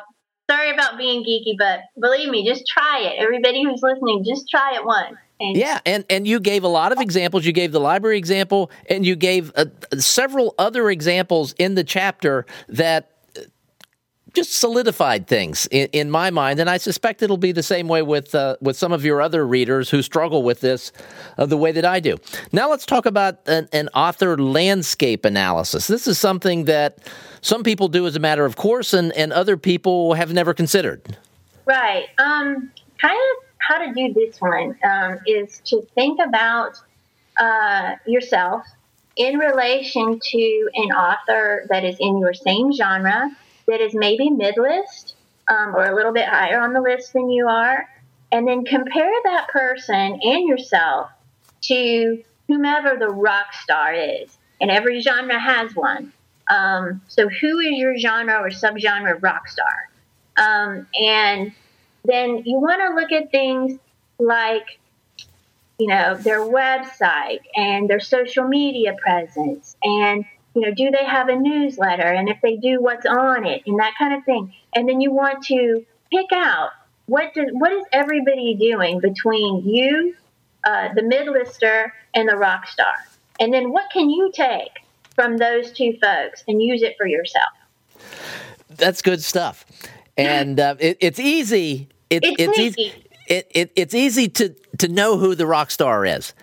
[0.51, 3.23] sorry about being geeky, but believe me, just try it.
[3.23, 5.17] Everybody who's listening, just try it once.
[5.41, 7.45] And yeah, and and you gave a lot of examples.
[7.45, 9.67] You gave the library example, and you gave uh,
[9.99, 13.14] several other examples in the chapter that
[14.35, 18.03] just solidified things in, in, my mind, and I suspect it'll be the same way
[18.03, 20.93] with uh, with some of your other readers who struggle with this
[21.39, 22.19] uh, the way that I do.
[22.53, 25.87] Now let's talk about an, an, author landscape analysis.
[25.87, 26.99] This is something that
[27.41, 31.17] some people do as a matter of course, and, and other people have never considered.
[31.65, 32.07] Right.
[32.19, 36.75] Um, kind of how to do this one um, is to think about
[37.39, 38.65] uh, yourself
[39.17, 43.31] in relation to an author that is in your same genre
[43.67, 45.15] that is maybe mid list
[45.49, 47.89] um, or a little bit higher on the list than you are,
[48.33, 51.11] and then compare that person and yourself
[51.63, 54.37] to whomever the rock star is.
[54.61, 56.13] And every genre has one.
[56.49, 59.89] Um, so, who is your genre or subgenre rock star?
[60.37, 61.53] Um, and
[62.05, 63.79] then you want to look at things
[64.19, 64.79] like
[65.79, 70.25] you know, their website and their social media presence and
[70.55, 72.07] you know, do they have a newsletter?
[72.07, 73.63] And if they do, what's on it?
[73.67, 74.55] And that kind of thing.
[74.75, 76.71] And then you want to pick out
[77.07, 80.15] what does what is everybody doing between you,
[80.65, 82.93] uh, the mid-lister, and the rock star?
[83.41, 87.53] And then what can you take from those two folks and use it for yourself?
[88.71, 89.65] That's good stuff.
[90.17, 91.89] And uh, it, it's easy.
[92.09, 92.83] It, it's, it's easy.
[92.83, 93.05] easy.
[93.27, 96.35] It, it, it's easy to, to know who the rock star is.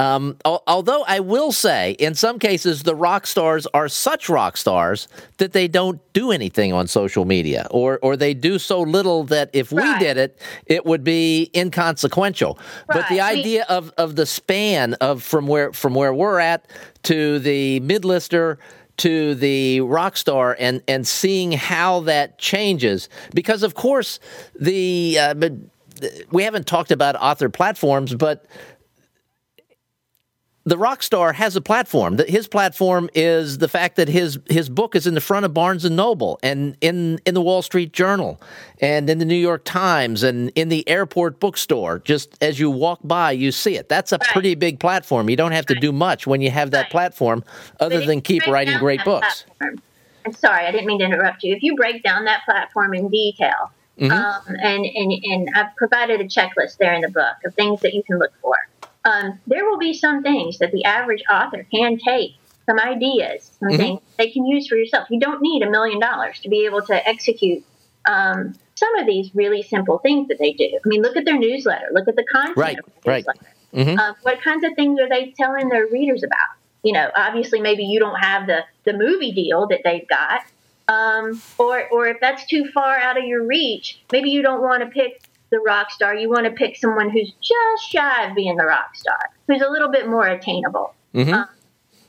[0.00, 4.56] Um, al- although I will say, in some cases, the rock stars are such rock
[4.56, 9.24] stars that they don't do anything on social media, or or they do so little
[9.24, 9.98] that if right.
[9.98, 12.58] we did it, it would be inconsequential.
[12.88, 13.00] Right.
[13.00, 16.66] But the idea we- of, of the span of from where from where we're at
[17.04, 18.58] to the mid-lister
[18.98, 24.20] to the rock star and and seeing how that changes because of course
[24.58, 25.34] the uh,
[26.30, 28.44] we haven't talked about author platforms but
[30.64, 32.18] the rock star has a platform.
[32.28, 35.84] His platform is the fact that his his book is in the front of Barnes
[35.84, 38.40] and Noble and in in the Wall Street Journal
[38.80, 42.00] and in the New York Times and in the airport bookstore.
[42.00, 43.88] Just as you walk by, you see it.
[43.88, 44.28] That's a right.
[44.30, 45.30] pretty big platform.
[45.30, 46.90] You don't have to do much when you have that right.
[46.90, 47.42] platform,
[47.80, 49.44] other than keep writing great books.
[49.58, 49.82] Platform.
[50.26, 51.54] I'm sorry, I didn't mean to interrupt you.
[51.54, 54.12] If you break down that platform in detail, mm-hmm.
[54.12, 57.94] um, and, and and I've provided a checklist there in the book of things that
[57.94, 58.56] you can look for
[59.04, 62.32] um, there will be some things that the average author can take,
[62.66, 63.76] some ideas, some mm-hmm.
[63.76, 65.08] things they can use for yourself.
[65.10, 67.64] You don't need a million dollars to be able to execute
[68.06, 70.70] um, some of these really simple things that they do.
[70.84, 73.24] I mean, look at their newsletter, look at the content right, of the right.
[73.74, 73.98] Mm-hmm.
[73.98, 76.56] Uh, what kinds of things are they telling their readers about?
[76.82, 80.42] You know, obviously, maybe you don't have the the movie deal that they've got,
[80.88, 84.82] um, or or if that's too far out of your reach, maybe you don't want
[84.82, 86.14] to pick the rock star.
[86.14, 89.68] You want to pick someone who's just shy of being the rock star, who's a
[89.68, 90.94] little bit more attainable.
[91.14, 91.34] Mm-hmm.
[91.34, 91.48] Um,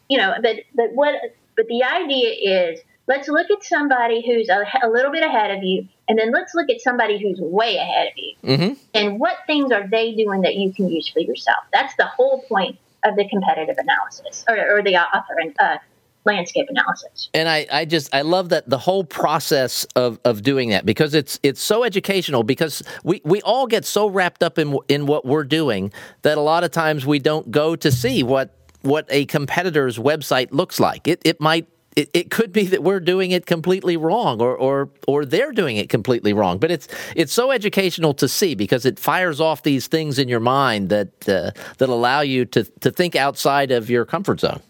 [0.10, 1.16] you know, but but what?
[1.56, 5.64] But the idea is let's look at somebody who's a, a, little bit ahead of
[5.64, 8.74] you, and then let's look at somebody who's way ahead of you, mm-hmm.
[8.94, 11.64] and what things are they doing that you can use for yourself?
[11.74, 15.78] That's the whole point of the competitive analysis or, or the author and uh,
[16.26, 17.30] landscape analysis.
[17.34, 21.14] And I, I just I love that the whole process of, of doing that because
[21.14, 25.26] it's it's so educational because we, we all get so wrapped up in in what
[25.26, 29.26] we're doing that a lot of times we don't go to see what what a
[29.26, 31.08] competitor's website looks like.
[31.08, 34.90] It it might it, it could be that we're doing it completely wrong or, or
[35.08, 36.58] or they're doing it completely wrong.
[36.58, 40.40] But it's it's so educational to see because it fires off these things in your
[40.40, 44.62] mind that uh, that allow you to to think outside of your comfort zone.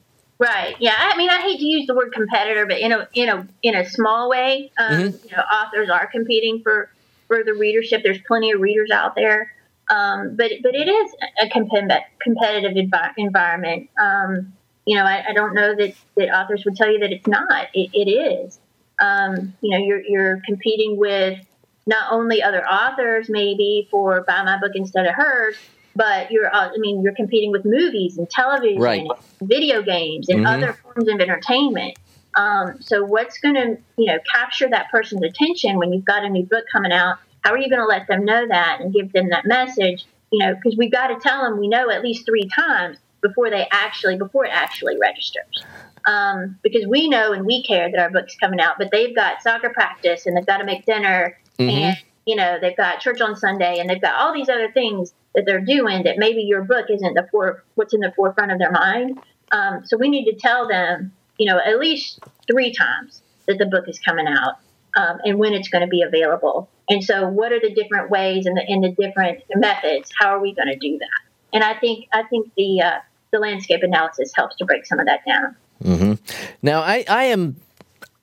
[0.41, 0.75] Right.
[0.79, 0.95] Yeah.
[0.97, 3.75] I mean, I hate to use the word competitor, but in a in a in
[3.75, 5.27] a small way, um, mm-hmm.
[5.27, 6.89] you know, authors are competing for
[7.27, 8.01] for the readership.
[8.01, 9.53] There's plenty of readers out there,
[9.91, 13.91] um, but but it is a competitive envi- environment.
[14.01, 14.53] Um,
[14.87, 17.67] you know, I, I, don't know that, that authors would tell you that it's not.
[17.75, 18.59] it, it is.
[18.99, 21.37] Um, you know, you're you're competing with
[21.85, 25.55] not only other authors maybe for buy my book instead of hers,
[25.95, 29.01] but you're uh, i mean you're competing with movies and television right.
[29.01, 30.63] and video games and mm-hmm.
[30.63, 31.97] other forms of entertainment
[32.35, 36.29] um, so what's going to you know capture that person's attention when you've got a
[36.29, 39.11] new book coming out how are you going to let them know that and give
[39.11, 42.25] them that message you know because we've got to tell them we know at least
[42.25, 45.63] three times before they actually before it actually registers
[46.07, 49.41] um, because we know and we care that our book's coming out but they've got
[49.41, 51.69] soccer practice and they've got to make dinner mm-hmm.
[51.69, 55.13] and you know they've got church on sunday and they've got all these other things
[55.35, 58.59] that they're doing that maybe your book isn't the for what's in the forefront of
[58.59, 59.19] their mind.
[59.51, 63.65] Um, so we need to tell them, you know, at least three times that the
[63.65, 64.55] book is coming out
[64.95, 66.69] um, and when it's going to be available.
[66.89, 70.11] And so, what are the different ways and the, and the different methods?
[70.17, 71.53] How are we going to do that?
[71.53, 72.99] And I think I think the uh,
[73.31, 75.55] the landscape analysis helps to break some of that down.
[75.83, 76.13] Mm-hmm.
[76.61, 77.55] Now, I, I am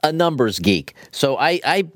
[0.02, 1.88] a numbers geek, so I, I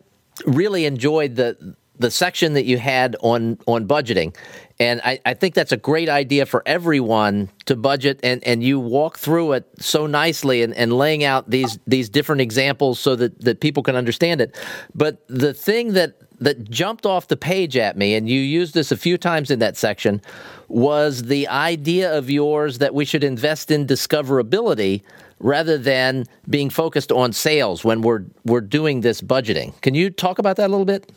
[0.46, 4.34] really enjoyed the the section that you had on on budgeting
[4.82, 8.80] and I, I, think that's a great idea for everyone to budget and, and you
[8.80, 13.40] walk through it so nicely and, and laying out these these different examples so that,
[13.42, 14.58] that people can understand it.
[14.94, 18.90] But the thing that that jumped off the page at me, and you used this
[18.90, 20.20] a few times in that section,
[20.66, 25.02] was the idea of yours that we should invest in discoverability
[25.38, 29.80] rather than being focused on sales when we're we're doing this budgeting.
[29.82, 31.12] Can you talk about that a little bit?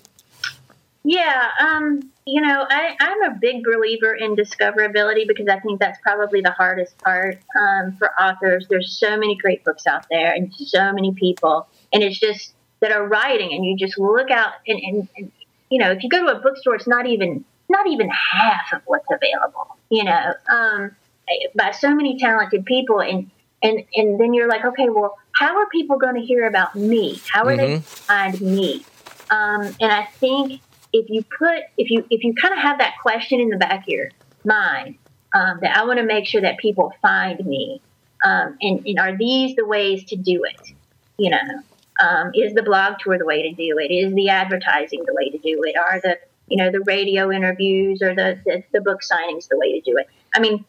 [1.08, 6.00] Yeah, um, you know, I, I'm a big believer in discoverability because I think that's
[6.02, 8.66] probably the hardest part um, for authors.
[8.70, 12.92] There's so many great books out there and so many people, and it's just that
[12.92, 15.32] are writing, and you just look out and, and, and
[15.70, 18.82] you know, if you go to a bookstore, it's not even not even half of
[18.86, 19.78] what's available.
[19.90, 20.92] you know, um,
[21.56, 23.02] by so many talented people.
[23.02, 23.30] And,
[23.62, 27.22] and, and then you're like, okay, well, how are people going to hear about me?
[27.32, 27.74] How are mm-hmm.
[27.74, 28.86] they find me?
[29.30, 30.62] Um, and I think
[30.96, 33.84] if you put, if you, if you kind of have that question in the back
[33.84, 34.10] of your
[34.46, 34.96] mind,
[35.34, 37.82] um, that I want to make sure that people find me.
[38.24, 40.74] Um, and, and are these the ways to do it?
[41.18, 41.64] You know,
[42.02, 43.92] um, is the blog tour the way to do it?
[43.94, 45.76] Is the advertising the way to do it?
[45.78, 46.18] Are the
[46.48, 49.98] you know the radio interviews or the, the, the book signings the way to do
[49.98, 50.08] it?
[50.34, 50.64] I mean,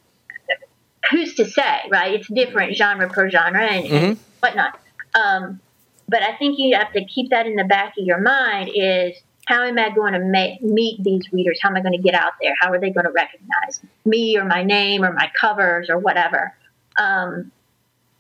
[1.11, 2.15] who's to say, right?
[2.15, 3.95] It's different genre per genre and, mm-hmm.
[3.95, 4.81] and whatnot.
[5.15, 5.61] Um,
[6.09, 9.17] but I think you have to keep that in the back of your mind: is
[9.47, 11.59] how am I going to make, meet these readers?
[11.63, 12.55] How am I going to get out there?
[12.61, 16.53] How are they going to recognize me or my name or my covers or whatever?
[16.99, 17.53] Um,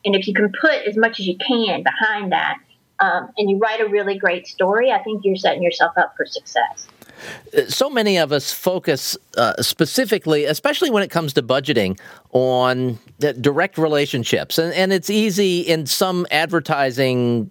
[0.04, 2.58] and if you can put as much as you can behind that,
[3.00, 6.24] um, and you write a really great story, I think you're setting yourself up for
[6.24, 6.86] success.
[7.68, 11.98] So many of us focus uh, specifically, especially when it comes to budgeting,
[12.30, 14.58] on direct relationships.
[14.58, 17.50] And, and it's easy in some advertising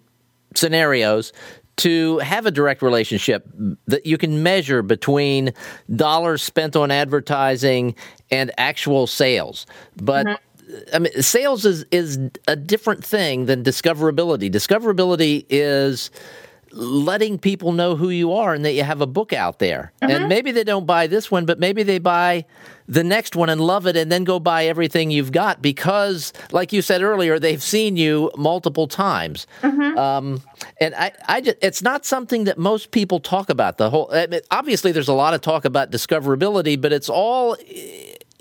[0.54, 1.32] scenarios
[1.76, 3.46] to have a direct relationship
[3.86, 5.52] that you can measure between
[5.94, 7.94] dollars spent on advertising
[8.30, 9.66] and actual sales.
[9.96, 10.94] But mm-hmm.
[10.94, 12.18] I mean, sales is is
[12.48, 14.50] a different thing than discoverability.
[14.50, 16.10] Discoverability is
[16.76, 19.92] letting people know who you are and that you have a book out there.
[20.00, 20.28] And mm-hmm.
[20.28, 22.44] maybe they don't buy this one, but maybe they buy
[22.88, 26.72] the next one and love it and then go buy everything you've got because, like
[26.72, 29.46] you said earlier, they've seen you multiple times.
[29.62, 29.98] Mm-hmm.
[29.98, 30.42] Um,
[30.80, 33.78] and I, I just, it's not something that most people talk about.
[33.78, 37.56] The whole, I mean, obviously, there's a lot of talk about discoverability, but it's all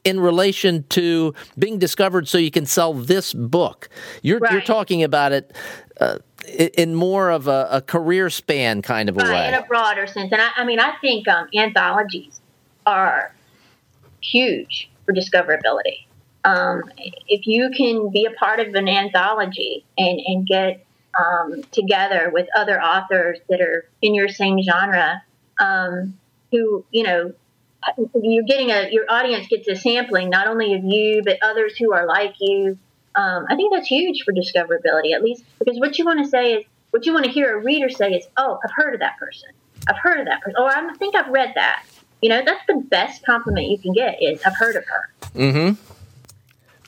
[0.03, 3.89] in relation to being discovered so you can sell this book.
[4.21, 4.51] You're, right.
[4.51, 5.55] you're talking about it
[5.99, 9.47] uh, in more of a, a, career span kind of a right, way.
[9.47, 10.31] In a broader sense.
[10.31, 12.39] And I, I mean, I think um, anthologies
[12.85, 13.33] are
[14.21, 16.05] huge for discoverability.
[16.43, 16.83] Um,
[17.27, 20.85] if you can be a part of an anthology and, and get
[21.17, 25.23] um, together with other authors that are in your same genre,
[25.59, 26.17] um,
[26.51, 27.33] who, you know,
[28.15, 31.93] you're getting a your audience gets a sampling not only of you but others who
[31.93, 32.77] are like you.
[33.15, 36.53] Um, I think that's huge for discoverability, at least because what you want to say
[36.53, 39.17] is what you want to hear a reader say is, "Oh, I've heard of that
[39.17, 39.49] person.
[39.87, 40.55] I've heard of that person.
[40.59, 41.83] Or I think I've read that."
[42.21, 45.81] You know, that's the best compliment you can get is, "I've heard of her." Mm-hmm.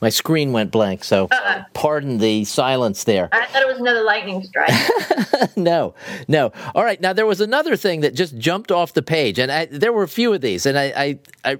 [0.00, 1.64] My screen went blank, so uh-uh.
[1.74, 3.28] pardon the silence there.
[3.32, 4.72] I thought it was another lightning strike.
[5.56, 5.94] no,
[6.28, 6.52] no.
[6.74, 9.66] All right, now there was another thing that just jumped off the page, and I,
[9.66, 11.58] there were a few of these, and I, I, I,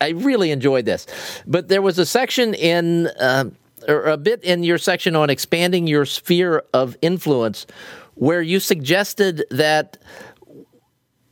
[0.00, 1.06] I really enjoyed this.
[1.44, 3.46] But there was a section in, uh,
[3.86, 7.66] or a bit in your section on expanding your sphere of influence,
[8.14, 9.98] where you suggested that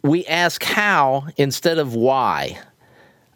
[0.02, 2.58] we ask how instead of why.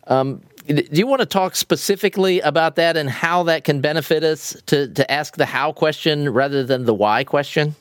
[0.06, 4.54] Um, do you want to talk specifically about that and how that can benefit us
[4.66, 7.74] to, to ask the how question rather than the why question?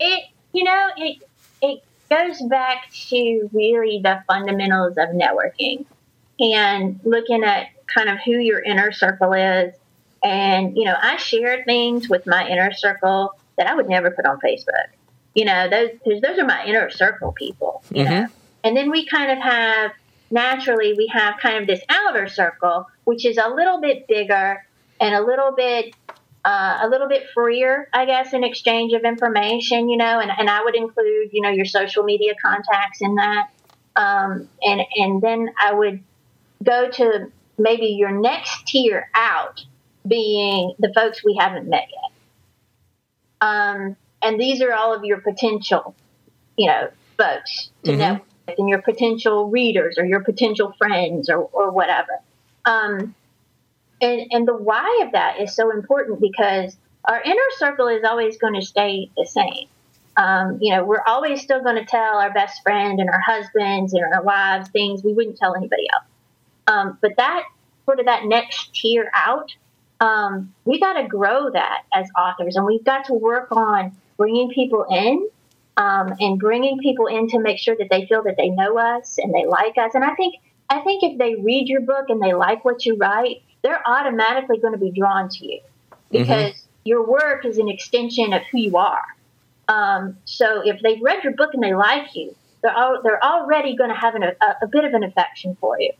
[0.00, 1.22] It, you know, it,
[1.62, 5.84] it goes back to really the fundamentals of networking
[6.40, 9.72] and looking at kind of who your inner circle is.
[10.22, 14.24] And, you know, I share things with my inner circle that I would never put
[14.24, 14.88] on Facebook.
[15.34, 18.12] You know, those, those are my inner circle people, you mm-hmm.
[18.12, 18.26] know.
[18.64, 19.92] And then we kind of have
[20.30, 24.64] naturally we have kind of this outer circle, which is a little bit bigger
[25.00, 25.94] and a little bit
[26.44, 30.50] uh, a little bit freer, I guess, in exchange of information, you know, and, and
[30.50, 33.48] I would include, you know, your social media contacts in that.
[33.94, 36.02] Um, and, and then I would
[36.64, 39.64] go to maybe your next tier out
[40.06, 42.12] being the folks we haven't met yet.
[43.40, 45.94] Um, and these are all of your potential,
[46.56, 48.00] you know, folks to mm-hmm.
[48.00, 48.20] know
[48.58, 52.20] and your potential readers or your potential friends or, or whatever.
[52.64, 53.14] Um,
[54.00, 58.36] and, and the why of that is so important because our inner circle is always
[58.36, 59.68] going to stay the same.
[60.16, 63.94] Um, you know, we're always still going to tell our best friend and our husbands
[63.94, 66.04] and our wives things we wouldn't tell anybody else.
[66.66, 67.44] Um, but that
[67.86, 69.54] sort of that next tier out,
[70.02, 74.50] um, we got to grow that as authors, and we've got to work on bringing
[74.50, 75.28] people in
[75.76, 79.18] um, and bringing people in to make sure that they feel that they know us
[79.18, 79.94] and they like us.
[79.94, 80.34] And I think
[80.68, 84.58] I think if they read your book and they like what you write, they're automatically
[84.58, 85.60] going to be drawn to you
[86.10, 86.66] because mm-hmm.
[86.84, 89.04] your work is an extension of who you are.
[89.68, 93.76] Um, so if they've read your book and they like you, they're all, they're already
[93.76, 95.92] going to have an, a, a, bit of an affection for you.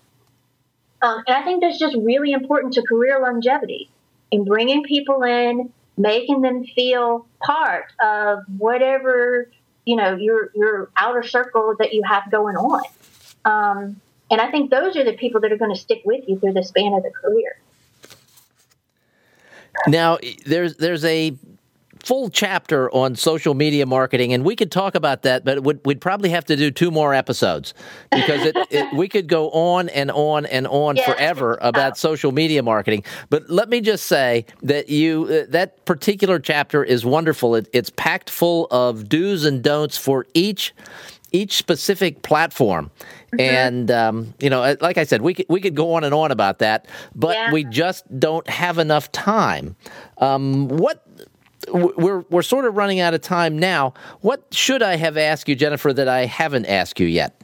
[1.03, 3.90] Um, and I think that's just really important to career longevity
[4.30, 9.50] in bringing people in, making them feel part of whatever
[9.84, 12.82] you know your your outer circle that you have going on
[13.44, 14.00] um,
[14.30, 16.55] And I think those are the people that are going to stick with you through
[16.55, 17.59] the span of the career.
[19.86, 21.36] Now, there's there's a
[22.05, 26.00] full chapter on social media marketing, and we could talk about that, but would, we'd
[26.00, 27.74] probably have to do two more episodes
[28.11, 31.05] because it, it, we could go on and on and on yeah.
[31.05, 33.05] forever about social media marketing.
[33.30, 37.55] But let me just say that you uh, that particular chapter is wonderful.
[37.55, 40.74] It, it's packed full of do's and don'ts for each
[41.32, 42.90] each specific platform.
[43.32, 43.40] Mm-hmm.
[43.40, 46.12] And um, you know, uh, like I said, we could we could go on and
[46.14, 47.53] on about that, but yeah.
[47.53, 49.74] we just don't have enough time.
[50.18, 51.03] Um, what
[51.68, 53.94] we're we're sort of running out of time now.
[54.20, 57.42] What should I have asked you, Jennifer, that I haven't asked you yet?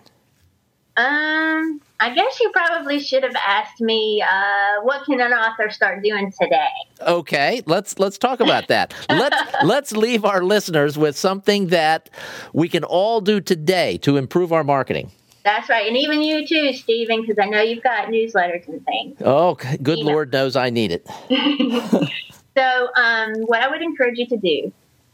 [0.96, 6.02] Um, I guess you probably should have asked me uh, what can an author start
[6.02, 6.66] doing today.
[7.00, 8.94] Okay, let's let's talk about that.
[9.08, 12.10] let's let's leave our listeners with something that
[12.52, 15.10] we can all do today to improve our marketing.
[15.44, 19.16] That's right, and even you too, Stephen, because I know you've got newsletters and things.
[19.24, 21.08] Oh, good Lord knows I need it.
[22.58, 24.72] So, um, what I would encourage you to do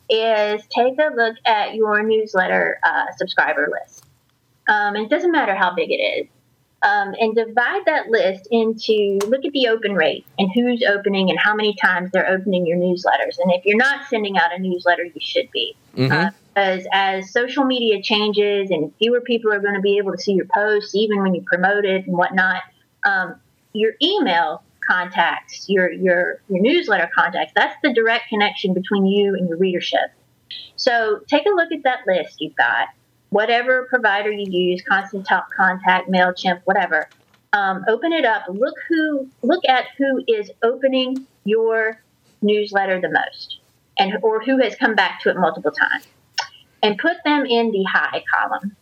[0.09, 4.03] is take a look at your newsletter uh, subscriber list.
[4.66, 6.26] Um, and it doesn't matter how big it is.
[6.82, 11.38] Um, and divide that list into look at the open rate and who's opening and
[11.38, 13.38] how many times they're opening your newsletters.
[13.38, 15.76] And if you're not sending out a newsletter, you should be.
[15.97, 16.12] Mm-hmm.
[16.12, 20.18] Uh, because as social media changes and fewer people are going to be able to
[20.18, 22.62] see your posts, even when you promote it and whatnot,
[23.05, 23.34] um,
[23.72, 27.53] your email contacts, your your your newsletter contacts.
[27.55, 30.11] That's the direct connection between you and your readership.
[30.76, 32.89] So take a look at that list you've got.
[33.30, 37.09] Whatever provider you use, Constant Top Contact, Mailchimp, whatever.
[37.53, 38.45] Um, open it up.
[38.49, 42.01] Look who look at who is opening your
[42.43, 43.59] newsletter the most,
[43.99, 46.07] and or who has come back to it multiple times,
[46.82, 48.76] and put them in the high column.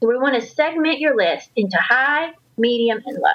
[0.00, 3.30] So we want to segment your list into high, medium, and low.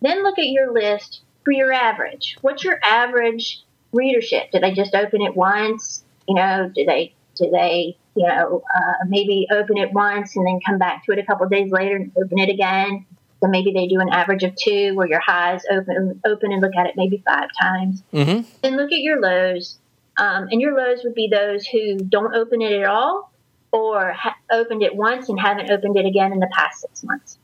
[0.00, 2.36] Then look at your list for your average.
[2.40, 4.50] What's your average readership?
[4.52, 6.04] Do they just open it once?
[6.28, 10.60] You know, do they do they you know uh, maybe open it once and then
[10.64, 13.06] come back to it a couple days later and open it again?
[13.40, 16.72] So maybe they do an average of two, where your highs open open and look
[16.76, 18.02] at it maybe five times.
[18.12, 18.48] Mm-hmm.
[18.62, 19.78] Then look at your lows,
[20.18, 23.32] um, and your lows would be those who don't open it at all,
[23.72, 27.38] or ha- opened it once and haven't opened it again in the past six months.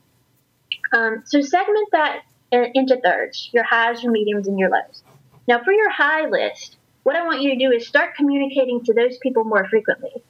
[0.91, 5.03] Um, so segment that into thirds, your highs, your mediums, and your lows.
[5.47, 8.93] Now, for your high list, what I want you to do is start communicating to
[8.93, 10.23] those people more frequently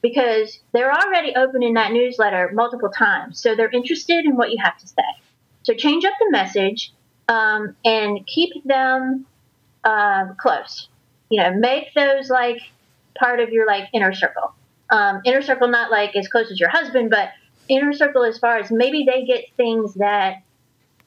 [0.00, 3.40] because they're already opening that newsletter multiple times.
[3.40, 5.02] So they're interested in what you have to say.
[5.62, 6.92] So change up the message
[7.28, 9.26] um, and keep them
[9.84, 10.88] uh, close.
[11.30, 12.60] You know, make those like
[13.14, 14.54] part of your like inner circle.
[14.90, 17.30] Um, inner circle, not like as close as your husband, but
[17.68, 20.42] inner circle as far as maybe they get things that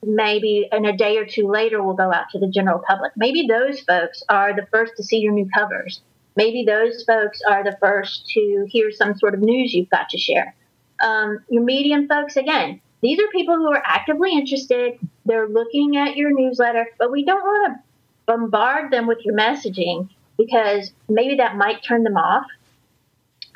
[0.06, 3.12] maybe in a day or two later will go out to the general public.
[3.16, 6.02] Maybe those folks are the first to see your new covers.
[6.36, 10.18] Maybe those folks are the first to hear some sort of news you've got to
[10.18, 10.54] share.
[11.02, 15.00] Um, your medium folks, again, these are people who are actively interested.
[15.26, 17.84] They're looking at your newsletter, but we don't want to
[18.26, 22.46] bombard them with your messaging because maybe that might turn them off.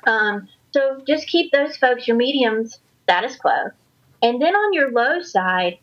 [0.06, 3.72] Um, so just keep those folks, your mediums, status quo.
[4.22, 5.80] And then on your low side,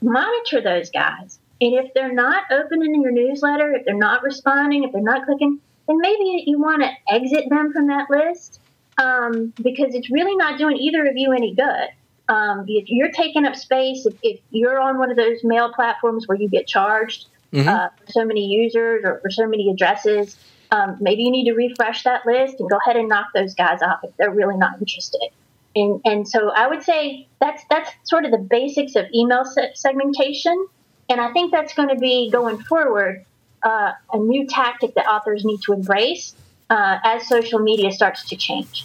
[0.00, 1.38] monitor those guys.
[1.60, 5.60] And if they're not opening your newsletter, if they're not responding, if they're not clicking,
[5.88, 8.60] then maybe you want to exit them from that list
[8.98, 11.88] um, because it's really not doing either of you any good.
[12.28, 16.28] Um, if you're taking up space, if, if, you're on one of those mail platforms
[16.28, 17.66] where you get charged mm-hmm.
[17.66, 20.36] uh, for so many users or for so many addresses,
[20.70, 23.80] um, maybe you need to refresh that list and go ahead and knock those guys
[23.80, 25.30] off if they're really not interested.
[25.78, 29.72] And, and so I would say that's that's sort of the basics of email se-
[29.74, 30.66] segmentation.
[31.08, 33.24] And I think that's going to be going forward
[33.62, 36.34] uh, a new tactic that authors need to embrace
[36.70, 38.84] uh, as social media starts to change.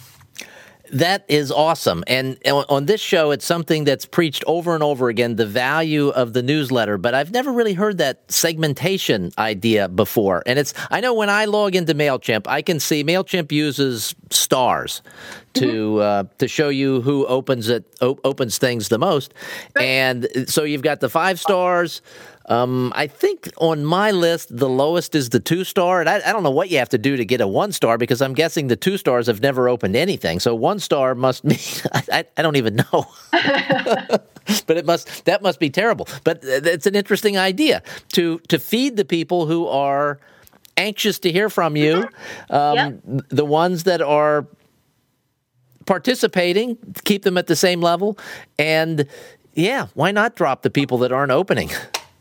[0.92, 2.04] That is awesome.
[2.06, 6.34] And on this show, it's something that's preached over and over again the value of
[6.34, 6.98] the newsletter.
[6.98, 10.42] But I've never really heard that segmentation idea before.
[10.46, 15.02] And it's, I know when I log into MailChimp, I can see MailChimp uses stars
[15.54, 16.00] to mm-hmm.
[16.00, 19.32] uh, to show you who opens it op- opens things the most.
[19.76, 22.02] And so you've got the five stars.
[22.46, 26.00] Um, I think on my list, the lowest is the two star.
[26.00, 27.96] And I, I, don't know what you have to do to get a one star
[27.96, 30.40] because I'm guessing the two stars have never opened anything.
[30.40, 31.58] So one star must be,
[32.12, 33.06] I, I don't even know.
[33.32, 36.06] but it must, that must be terrible.
[36.22, 37.82] But it's an interesting idea
[38.12, 40.20] to, to feed the people who are
[40.76, 42.06] anxious to hear from you.
[42.50, 42.54] Mm-hmm.
[42.54, 43.24] Um, yep.
[43.30, 44.46] The ones that are
[45.86, 48.18] participating, keep them at the same level,
[48.58, 49.06] and
[49.54, 51.70] yeah, why not drop the people that aren't opening?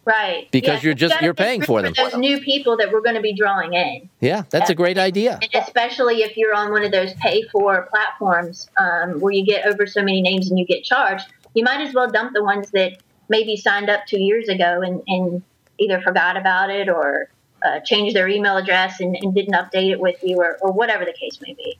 [0.06, 0.49] Right.
[0.51, 1.93] Because Yeah, you're just you're paying for them.
[1.95, 4.10] Those new people that we're going to be drawing in.
[4.20, 5.39] Yeah, that's a great idea.
[5.41, 9.66] And especially if you're on one of those pay for platforms um, where you get
[9.66, 12.72] over so many names and you get charged, you might as well dump the ones
[12.72, 12.97] that
[13.30, 15.41] maybe signed up two years ago and, and
[15.80, 17.30] either forgot about it or
[17.64, 21.06] uh, changed their email address and, and didn't update it with you or, or whatever
[21.06, 21.78] the case may be.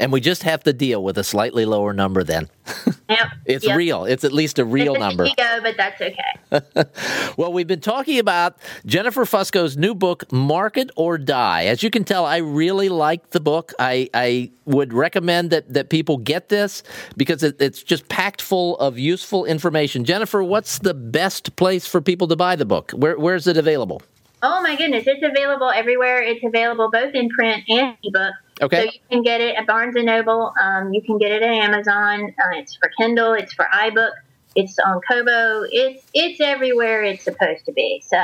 [0.00, 2.48] And we just have to deal with a slightly lower number then.
[3.10, 3.28] Yep.
[3.46, 3.76] It's Yep.
[3.78, 4.04] real.
[4.04, 5.24] It's at least a real It's a number.
[5.24, 6.84] ego, but that's okay.
[7.38, 11.64] Well, we've been talking about Jennifer Fusco's new book, Market or Die.
[11.64, 13.72] As you can tell, I really like the book.
[13.78, 16.82] I, I would recommend that, that people get this
[17.16, 20.04] because it, it's just packed full of useful information.
[20.04, 22.90] Jennifer, what's the best place for people to buy the book?
[22.90, 24.02] Where, where's it available?
[24.42, 26.22] Oh my goodness, it's available everywhere.
[26.22, 28.34] It's available both in print and ebook.
[28.60, 28.76] Okay.
[28.76, 30.52] So you can get it at Barnes and Noble.
[30.60, 32.34] Um, you can get it at Amazon.
[32.38, 33.32] Uh, it's for Kindle.
[33.32, 34.12] It's for iBook.
[34.54, 35.64] It's on Kobo.
[35.70, 38.02] It's it's everywhere it's supposed to be.
[38.06, 38.18] So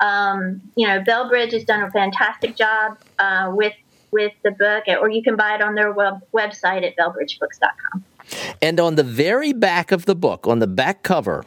[0.00, 3.74] um, you know, Bellbridge has done a fantastic job uh, with
[4.10, 8.04] with the book, or you can buy it on their web, website at bellbridgebooks.com.
[8.62, 11.44] And on the very back of the book, on the back cover,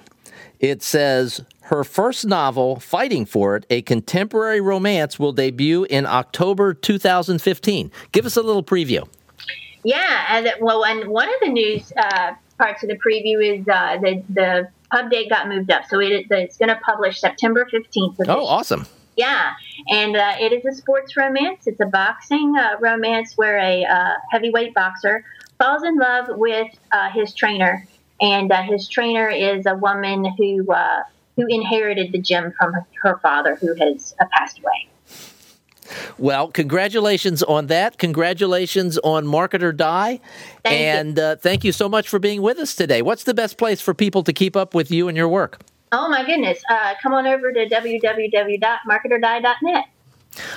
[0.60, 6.74] it says her first novel, Fighting for It, a contemporary romance, will debut in October
[6.74, 7.90] 2015.
[8.12, 9.08] Give us a little preview.
[9.84, 13.98] Yeah, and well, and one of the news uh, parts of the preview is uh,
[14.00, 18.18] the the pub date got moved up, so it, it's going to publish September fifteenth.
[18.28, 18.86] Oh, awesome.
[19.16, 19.54] Yeah,
[19.90, 21.68] and uh, it is a sports romance.
[21.68, 25.24] It's a boxing uh, romance where a uh, heavyweight boxer
[25.58, 27.88] falls in love with uh, his trainer,
[28.20, 31.04] and uh, his trainer is a woman who uh,
[31.36, 34.88] who inherited the gem from her, her father, who has uh, passed away.
[36.18, 37.98] Well, congratulations on that.
[37.98, 40.22] Congratulations on Market or Die.
[40.64, 40.86] Thank you.
[40.86, 43.02] and Uh, thank you so much for being with us today.
[43.02, 45.60] What's the best place for people to keep up with you and your work?
[45.94, 46.64] Oh my goodness!
[46.70, 49.84] Uh, come on over to www.marketordie.net.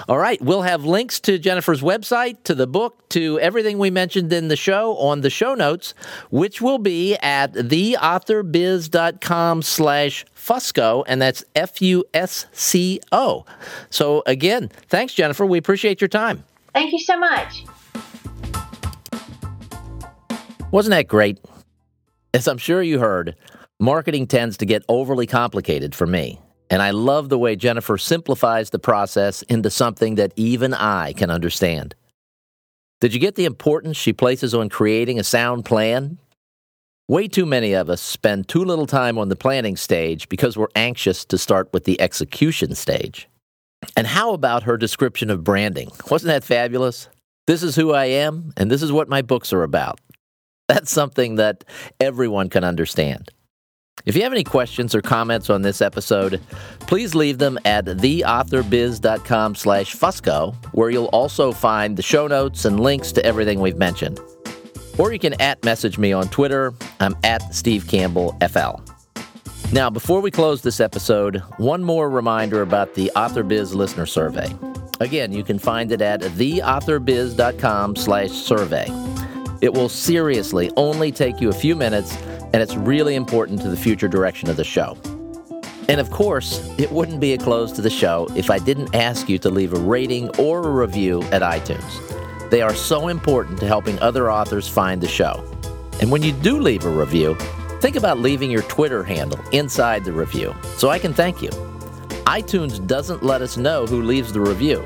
[0.08, 4.32] All right, we'll have links to Jennifer's website, to the book, to everything we mentioned
[4.32, 5.94] in the show on the show notes,
[6.30, 13.44] which will be at theauthorbiz.com slash Fusco, and that's F-U-S-C-O.
[13.90, 15.46] So again, thanks, Jennifer.
[15.46, 16.44] We appreciate your time.
[16.74, 17.64] Thank you so much.
[20.70, 21.40] Wasn't that great?
[22.34, 23.36] As I'm sure you heard,
[23.80, 26.40] marketing tends to get overly complicated for me.
[26.68, 31.30] And I love the way Jennifer simplifies the process into something that even I can
[31.30, 31.94] understand.
[33.00, 36.18] Did you get the importance she places on creating a sound plan?
[37.06, 40.68] Way too many of us spend too little time on the planning stage because we're
[40.74, 43.28] anxious to start with the execution stage.
[43.94, 45.90] And how about her description of branding?
[46.10, 47.10] Wasn't that fabulous?
[47.46, 50.00] This is who I am, and this is what my books are about.
[50.66, 51.64] That's something that
[52.00, 53.28] everyone can understand.
[54.06, 56.40] If you have any questions or comments on this episode,
[56.80, 62.80] please leave them at theauthorbiz.com slash Fusco, where you'll also find the show notes and
[62.80, 64.18] links to everything we've mentioned.
[64.98, 66.72] Or you can at message me on Twitter.
[67.00, 68.80] I'm at Steve Campbell FL.
[69.72, 74.54] Now, before we close this episode, one more reminder about the AuthorBiz listener survey.
[75.00, 78.86] Again, you can find it at theauthorbiz.com slash survey.
[79.60, 82.16] It will seriously only take you a few minutes,
[82.52, 84.96] and it's really important to the future direction of the show.
[85.88, 89.28] And of course, it wouldn't be a close to the show if I didn't ask
[89.28, 92.23] you to leave a rating or a review at iTunes.
[92.50, 95.44] They are so important to helping other authors find the show.
[96.00, 97.36] And when you do leave a review,
[97.80, 101.50] think about leaving your Twitter handle inside the review so I can thank you.
[102.26, 104.84] iTunes doesn't let us know who leaves the review,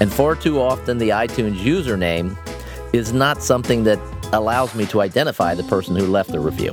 [0.00, 2.36] and far too often the iTunes username
[2.92, 3.98] is not something that
[4.32, 6.72] allows me to identify the person who left the review.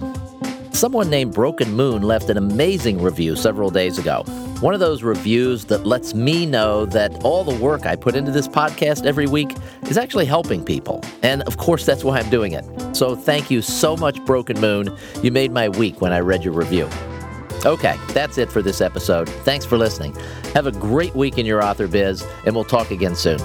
[0.79, 4.23] Someone named Broken Moon left an amazing review several days ago.
[4.61, 8.31] One of those reviews that lets me know that all the work I put into
[8.31, 9.53] this podcast every week
[9.89, 11.03] is actually helping people.
[11.21, 12.63] And of course, that's why I'm doing it.
[12.95, 14.95] So thank you so much, Broken Moon.
[15.21, 16.87] You made my week when I read your review.
[17.65, 19.27] Okay, that's it for this episode.
[19.43, 20.15] Thanks for listening.
[20.53, 23.39] Have a great week in your author biz, and we'll talk again soon.